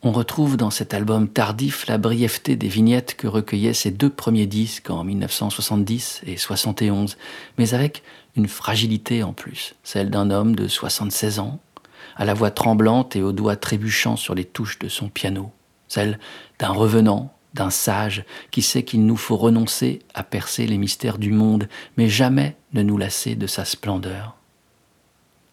On 0.07 0.12
retrouve 0.12 0.57
dans 0.57 0.70
cet 0.70 0.94
album 0.94 1.28
tardif 1.28 1.88
la 1.88 1.98
brièveté 1.98 2.54
des 2.54 2.68
vignettes 2.68 3.16
que 3.16 3.26
recueillaient 3.26 3.74
ses 3.74 3.90
deux 3.90 4.09
premiers 4.09 4.46
disques 4.46 4.88
en 4.88 5.02
1970 5.02 6.20
et 6.24 6.36
71, 6.36 7.18
mais 7.59 7.74
avec 7.74 8.04
une 8.36 8.46
fragilité 8.46 9.24
en 9.24 9.32
plus, 9.32 9.74
celle 9.82 10.09
d'un 10.09 10.30
homme 10.30 10.54
de 10.54 10.68
76 10.68 11.40
ans, 11.40 11.59
à 12.14 12.24
la 12.24 12.34
voix 12.34 12.52
tremblante 12.52 13.16
et 13.16 13.22
aux 13.24 13.32
doigts 13.32 13.57
trébuchants 13.57 14.14
sur 14.14 14.36
les 14.36 14.44
touches 14.44 14.78
de 14.78 14.86
son 14.86 15.09
piano, 15.09 15.50
celle 15.88 16.20
d'un 16.61 16.70
revenant 16.70 17.34
d'un 17.54 17.70
sage 17.70 18.24
qui 18.52 18.62
sait 18.62 18.84
qu'il 18.84 19.07
nous 19.07 19.16
faut 19.16 19.36
renoncer 19.36 20.02
à 20.14 20.22
percer 20.22 20.68
les 20.68 20.78
mystères 20.78 21.18
du 21.18 21.32
monde, 21.32 21.68
mais 21.96 22.09
jamais 22.09 22.54
ne 22.74 22.82
nous 22.82 22.96
lasser 22.96 23.34
de 23.34 23.48
sa 23.48 23.64
splendeur. 23.64 24.36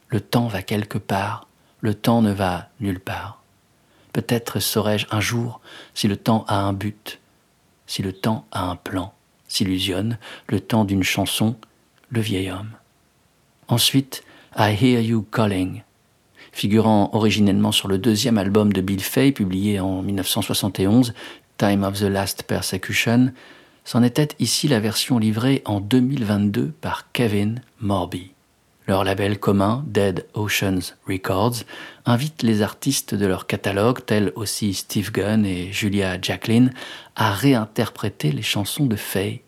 Le 0.09 0.21
temps 0.21 0.45
va 0.45 0.61
quelque 0.61 0.99
part, 0.99 1.47
le 1.81 1.95
temps 1.95 2.21
ne 2.21 2.31
va 2.31 2.69
nulle 2.79 2.99
part. 2.99 3.42
Peut-être 4.13 4.59
saurai-je 4.59 5.07
un 5.11 5.19
jour 5.19 5.59
si 5.93 6.07
le 6.07 6.15
temps 6.15 6.45
a 6.47 6.61
un 6.61 6.73
but, 6.73 7.19
si 7.87 8.03
le 8.03 8.13
temps 8.13 8.45
a 8.51 8.69
un 8.69 8.75
plan, 8.75 9.13
s'illusionne 9.47 10.17
le 10.47 10.59
temps 10.59 10.85
d'une 10.85 11.03
chanson, 11.03 11.55
le 12.09 12.21
vieil 12.21 12.51
homme. 12.51 12.71
Ensuite, 13.67 14.23
I 14.55 14.75
Hear 14.79 15.01
You 15.01 15.23
Calling, 15.23 15.81
figurant 16.51 17.09
originellement 17.13 17.71
sur 17.71 17.87
le 17.87 17.97
deuxième 17.97 18.37
album 18.37 18.71
de 18.71 18.81
Bill 18.81 19.01
Fay, 19.01 19.31
publié 19.31 19.79
en 19.79 20.03
1971, 20.03 21.13
Time 21.57 21.83
of 21.83 21.99
the 21.99 22.03
Last 22.03 22.43
Persecution, 22.43 23.33
c'en 23.83 24.03
était 24.03 24.29
ici 24.39 24.67
la 24.67 24.79
version 24.79 25.17
livrée 25.17 25.61
en 25.65 25.81
2022 25.81 26.71
par 26.81 27.11
Kevin 27.11 27.61
Morby. 27.79 28.32
Leur 28.87 29.03
label 29.03 29.39
commun, 29.39 29.83
Dead 29.87 30.25
Oceans 30.33 30.95
Records, 31.07 31.63
invite 32.05 32.43
les 32.43 32.61
artistes 32.61 33.15
de 33.15 33.25
leur 33.25 33.47
catalogue, 33.47 34.05
tels 34.05 34.33
aussi 34.35 34.73
Steve 34.73 35.11
Gunn 35.11 35.45
et 35.45 35.71
Julia 35.71 36.19
Jacqueline, 36.21 36.73
à 37.15 37.31
réinterpréter 37.31 38.31
les 38.31 38.41
chansons 38.41 38.85
de 38.85 38.95
Faye, 38.95 39.41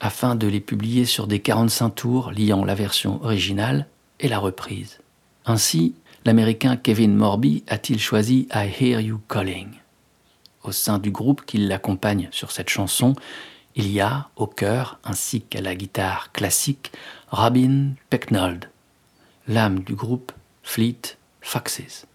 afin 0.00 0.34
de 0.34 0.46
les 0.46 0.60
publier 0.60 1.04
sur 1.04 1.26
des 1.26 1.40
45 1.40 1.90
tours 1.90 2.32
liant 2.32 2.64
la 2.64 2.74
version 2.74 3.22
originale 3.24 3.86
et 4.20 4.28
la 4.28 4.38
reprise. 4.38 4.98
Ainsi, 5.46 5.94
l'américain 6.24 6.76
Kevin 6.76 7.14
Morby 7.14 7.64
a-t-il 7.68 7.98
choisi 7.98 8.46
I 8.54 8.68
Hear 8.78 9.00
You 9.00 9.20
Calling 9.28 9.82
au 10.64 10.72
sein 10.72 10.98
du 10.98 11.10
groupe 11.10 11.44
qui 11.44 11.58
l'accompagne 11.58 12.28
sur 12.30 12.50
cette 12.50 12.68
chanson, 12.68 13.14
il 13.74 13.90
y 13.90 14.00
a 14.00 14.28
au 14.36 14.46
chœur 14.46 14.98
ainsi 15.04 15.40
qu'à 15.42 15.60
la 15.60 15.74
guitare 15.74 16.32
classique 16.32 16.92
Robin 17.30 17.94
Pecknold, 18.10 18.68
l'âme 19.52 19.80
du 19.80 19.94
groupe 19.94 20.32
Fleet 20.62 21.18
Foxes. 21.42 22.06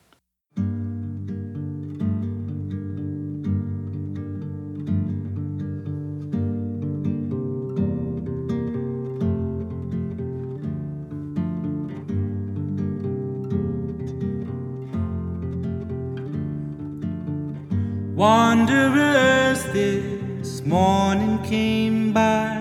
Wanderers 18.15 19.63
this 19.73 20.65
morning 20.65 21.37
came 21.43 22.11
by. 22.11 22.55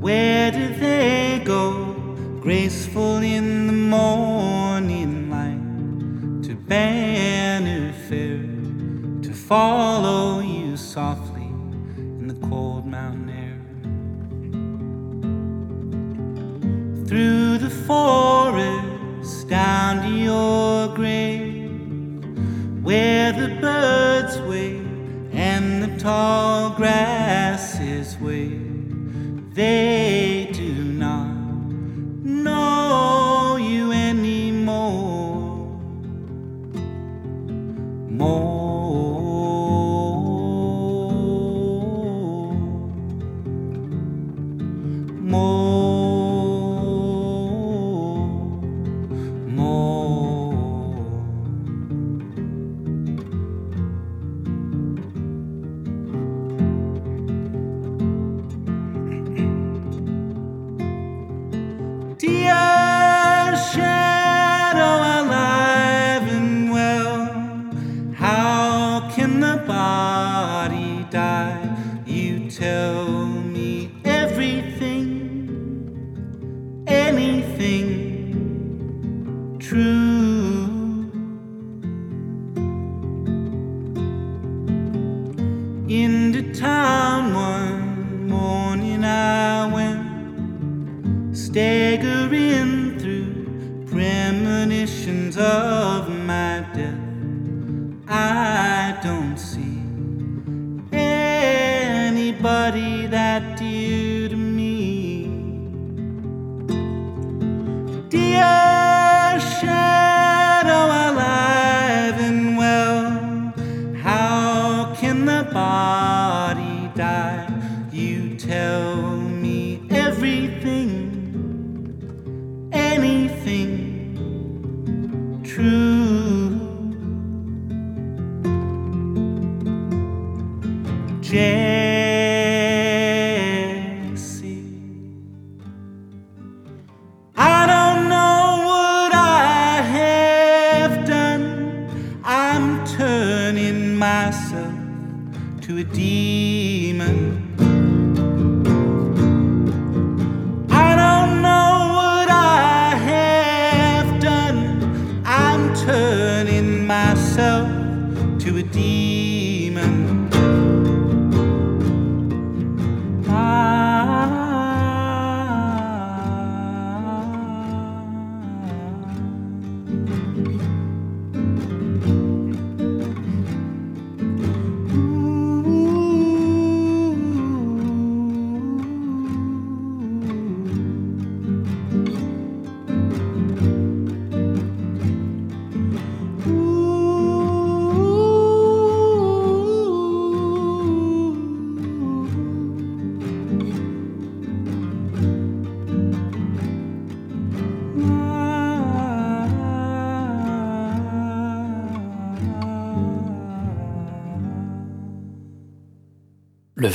Where 0.00 0.50
did 0.50 0.80
they 0.80 1.42
go? 1.44 1.85
Graceful 2.46 3.16
in 3.24 3.66
the 3.66 3.72
morning 3.72 5.28
light 5.28 6.44
to 6.44 6.54
Banner 6.54 7.92
Fair 8.08 8.38
to 9.20 9.34
follow 9.34 10.38
you 10.38 10.76
softly 10.76 11.48
in 11.96 12.28
the 12.28 12.46
cold 12.46 12.86
mountain 12.86 13.30
air. 13.30 13.58
Through 17.08 17.58
the 17.58 17.70
forest 17.84 19.48
down 19.48 20.02
to 20.04 20.08
your 20.08 20.94
grave 20.94 21.72
where 22.80 23.32
the 23.32 23.56
birds 23.60 24.38
wave 24.42 24.86
and 25.32 25.82
the 25.82 25.98
tall 25.98 26.70
grasses 26.76 28.16
wave. 28.20 29.52
They 29.52 30.25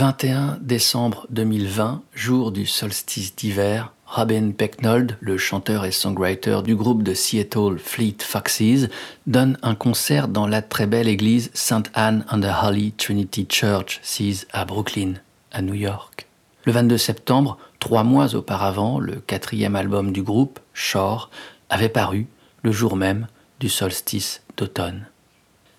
21 0.02 0.58
décembre 0.62 1.28
2020, 1.30 2.02
jour 2.16 2.52
du 2.52 2.66
solstice 2.66 3.36
d'hiver, 3.36 3.94
Robin 4.08 4.50
Pecknold, 4.50 5.16
le 5.20 5.38
chanteur 5.38 5.86
et 5.86 5.92
songwriter 5.92 6.62
du 6.64 6.76
groupe 6.76 7.04
de 7.04 7.14
Seattle 7.14 7.78
Fleet 7.78 8.18
Foxes, 8.20 8.90
donne 9.28 9.60
un 9.62 9.76
concert 9.76 10.28
dans 10.28 10.48
la 10.48 10.64
très 10.64 10.88
belle 10.88 11.08
église 11.08 11.52
St. 11.54 11.92
Anne 11.94 12.26
and 12.32 12.42
the 12.42 12.50
Holy 12.64 12.94
Trinity 12.94 13.46
Church, 13.48 14.00
sise 14.02 14.48
à 14.54 14.66
Brooklyn, 14.66 15.14
à 15.52 15.62
New 15.62 15.76
York. 15.76 16.26
Le 16.66 16.72
22 16.72 16.98
septembre, 16.98 17.60
trois 17.80 18.04
mois 18.04 18.34
auparavant, 18.34 18.98
le 18.98 19.18
quatrième 19.18 19.76
album 19.76 20.12
du 20.12 20.24
groupe, 20.24 20.60
Shore, 20.74 21.30
avait 21.70 21.90
paru 21.90 22.26
le 22.64 22.72
jour 22.72 22.96
même 22.96 23.28
du 23.60 23.70
solstice 23.70 24.42
d'automne. 24.58 25.11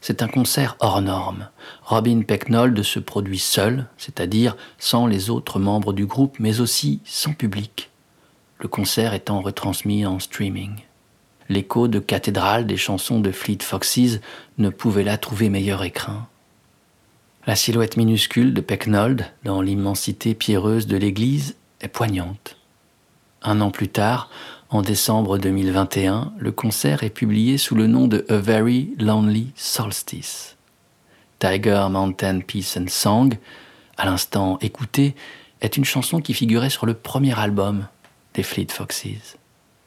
C'est 0.03 0.21
un 0.21 0.27
concert 0.27 0.77
hors 0.81 1.01
norme. 1.01 1.49
Robin 1.85 2.23
Pecknold 2.23 2.83
se 2.83 2.99
produit 2.99 3.39
seul, 3.39 3.87
c'est-à-dire 3.97 4.57
sans 4.77 5.07
les 5.07 5.31
autres 5.31 5.61
membres 5.61 5.93
du 5.93 6.07
groupe, 6.07 6.39
mais 6.41 6.61
aussi 6.61 7.01
sans 7.05 7.35
public. 7.35 7.89
Le 8.59 8.67
concert 8.67 9.15
étant 9.15 9.41
retransmis 9.41 10.05
en 10.05 10.19
streaming. 10.19 10.73
L'écho 11.49 11.87
de 11.87 12.01
cathédrale 12.01 12.67
des 12.67 12.77
chansons 12.77 13.21
de 13.21 13.31
Fleet 13.31 13.59
Foxes 13.63 14.19
ne 14.59 14.71
pouvait 14.71 15.05
là 15.05 15.19
trouver 15.19 15.49
meilleur 15.51 15.85
écrin. 15.85 16.27
La 17.47 17.55
silhouette 17.55 17.97
minuscule 17.97 18.55
de 18.55 18.61
Pecknold, 18.61 19.27
dans 19.45 19.63
l'immensité 19.63 20.35
pierreuse 20.35 20.89
de 20.89 20.97
l'église, 20.97 21.55
est 21.81 21.87
poignante. 21.87 22.57
Un 23.41 23.61
an 23.61 23.71
plus 23.71 23.89
tard, 23.89 24.31
en 24.73 24.81
décembre 24.81 25.37
2021, 25.37 26.33
le 26.39 26.51
concert 26.51 27.03
est 27.03 27.11
publié 27.11 27.59
sous 27.59 27.75
le 27.75 27.87
nom 27.87 28.09
de 28.09 28.25
A 28.31 28.39
Very 28.39 28.95
Lonely 28.99 29.53
Solstice. 29.55 30.57
Tiger 31.39 31.89
Mountain 31.91 32.41
Peace 32.41 32.79
and 32.79 32.87
Song, 32.89 33.37
à 33.99 34.07
l'instant 34.07 34.59
écouté, 34.63 35.15
est 35.61 35.77
une 35.77 35.85
chanson 35.85 36.23
qui 36.23 36.33
figurait 36.33 36.71
sur 36.71 36.87
le 36.87 36.95
premier 36.95 37.39
album 37.39 37.87
des 38.33 38.43
Fleet 38.43 38.69
Foxes. 38.71 39.37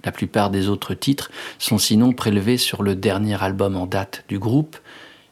La 0.04 0.12
plupart 0.12 0.52
des 0.52 0.70
autres 0.70 0.94
titres 0.94 1.32
sont 1.58 1.80
sinon 1.80 2.14
prélevés 2.14 2.60
sur 2.60 2.84
le 2.84 2.96
dernier 2.96 3.42
album 3.44 3.76
en 3.76 3.88
date 3.88 4.24
du 4.28 4.38
groupe, 4.38 4.78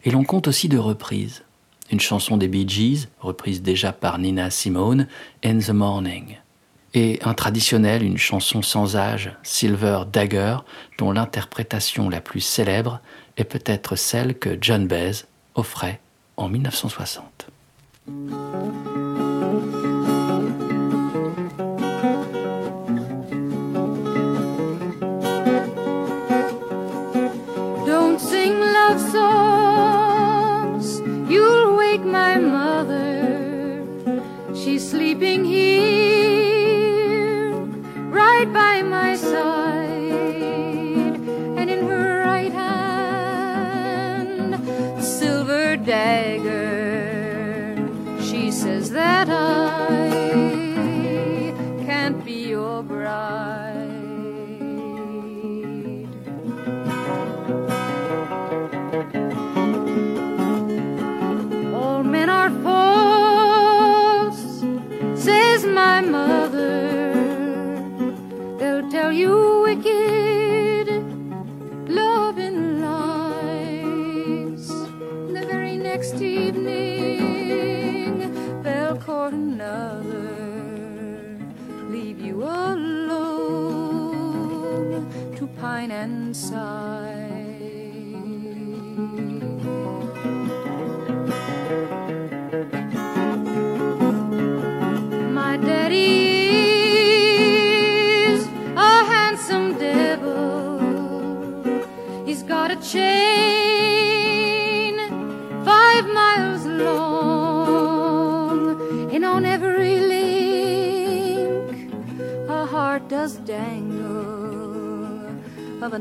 et 0.04 0.10
l'on 0.10 0.24
compte 0.24 0.48
aussi 0.48 0.68
de 0.68 0.80
reprises. 0.80 1.44
Une 1.92 2.00
chanson 2.00 2.38
des 2.38 2.48
Bee 2.48 2.68
Gees, 2.68 3.08
reprise 3.20 3.62
déjà 3.62 3.94
par 3.94 4.18
Nina 4.18 4.50
Simone, 4.50 5.08
In 5.46 5.60
the 5.60 5.70
Morning 5.70 6.38
et 6.94 7.20
un 7.24 7.34
traditionnel, 7.34 8.04
une 8.04 8.18
chanson 8.18 8.62
sans 8.62 8.96
âge, 8.96 9.32
Silver 9.44 10.02
Dagger, 10.12 10.58
dont 10.98 11.12
l'interprétation 11.12 12.10
la 12.10 12.22
plus 12.22 12.42
célèbre 12.42 13.00
est 13.38 13.44
peut-être 13.44 13.96
celle 13.96 14.38
que 14.38 14.58
John 14.62 14.88
Baez 14.88 15.26
offrait 15.56 16.00
en 16.38 16.50
1960. 16.50 17.48
You 69.14 69.62
wicked 69.62 70.88
loving 71.88 72.82
lies. 72.82 74.68
The 74.68 75.46
very 75.46 75.78
next 75.78 76.20
evening, 76.22 77.84
they'll 78.64 78.98
court 78.98 79.34
another, 79.34 80.28
leave 81.90 82.20
you 82.20 82.44
alone 82.44 83.14
to 85.36 85.48
pine 85.62 85.92
and 85.92 86.36
sigh. 86.36 87.03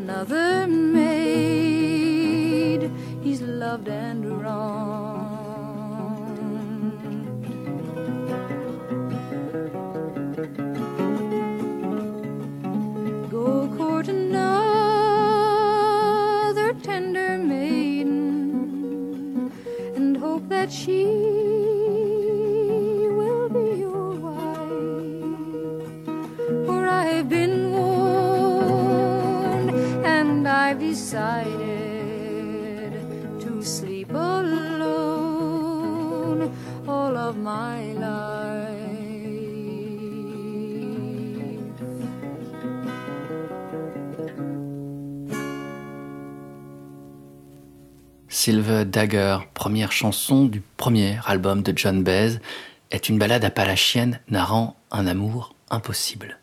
Another 0.02 0.41
Dagger, 48.92 49.38
première 49.54 49.90
chanson 49.90 50.44
du 50.44 50.60
premier 50.76 51.16
album 51.24 51.62
de 51.62 51.72
John 51.74 52.02
Baez, 52.02 52.40
est 52.90 53.08
une 53.08 53.18
ballade 53.18 53.42
appalachienne 53.42 54.20
narrant 54.28 54.76
un 54.90 55.06
amour 55.06 55.54
impossible. 55.70 56.38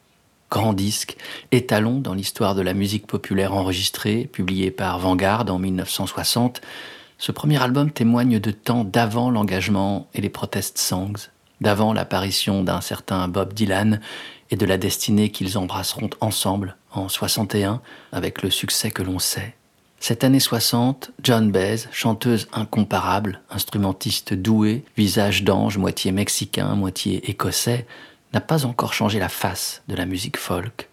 Grand 0.49 0.73
disque, 0.73 1.15
étalon 1.51 1.99
dans 1.99 2.15
l'histoire 2.15 2.55
de 2.55 2.63
la 2.63 2.73
musique 2.73 3.05
populaire 3.05 3.53
enregistrée, 3.53 4.25
publié 4.25 4.71
par 4.71 4.97
Vanguard 4.97 5.45
en 5.47 5.59
1960, 5.59 6.61
ce 7.19 7.31
premier 7.31 7.61
album 7.61 7.91
témoigne 7.91 8.39
de 8.39 8.49
temps 8.49 8.83
d'avant 8.83 9.29
l'engagement 9.29 10.07
et 10.15 10.21
les 10.21 10.29
protest 10.29 10.79
songs, 10.79 11.29
d'avant 11.61 11.93
l'apparition 11.93 12.63
d'un 12.63 12.81
certain 12.81 13.27
Bob 13.27 13.53
Dylan 13.53 14.01
et 14.49 14.55
de 14.55 14.65
la 14.65 14.79
destinée 14.79 15.29
qu'ils 15.29 15.59
embrasseront 15.59 16.09
ensemble 16.19 16.77
en 16.93 17.09
61 17.09 17.79
avec 18.11 18.41
le 18.41 18.49
succès 18.49 18.89
que 18.89 19.03
l'on 19.03 19.19
sait. 19.19 19.53
Cette 20.01 20.23
année 20.23 20.39
60, 20.39 21.11
John 21.21 21.51
Baez, 21.51 21.87
chanteuse 21.91 22.47
incomparable, 22.53 23.41
instrumentiste 23.49 24.33
doué, 24.33 24.85
visage 24.95 25.43
d'ange, 25.43 25.77
moitié 25.77 26.13
mexicain, 26.13 26.73
moitié 26.75 27.29
écossais, 27.29 27.85
n'a 28.33 28.39
pas 28.39 28.65
encore 28.65 28.93
changé 28.93 29.19
la 29.19 29.27
face 29.27 29.83
de 29.89 29.95
la 29.95 30.05
musique 30.05 30.37
folk. 30.37 30.87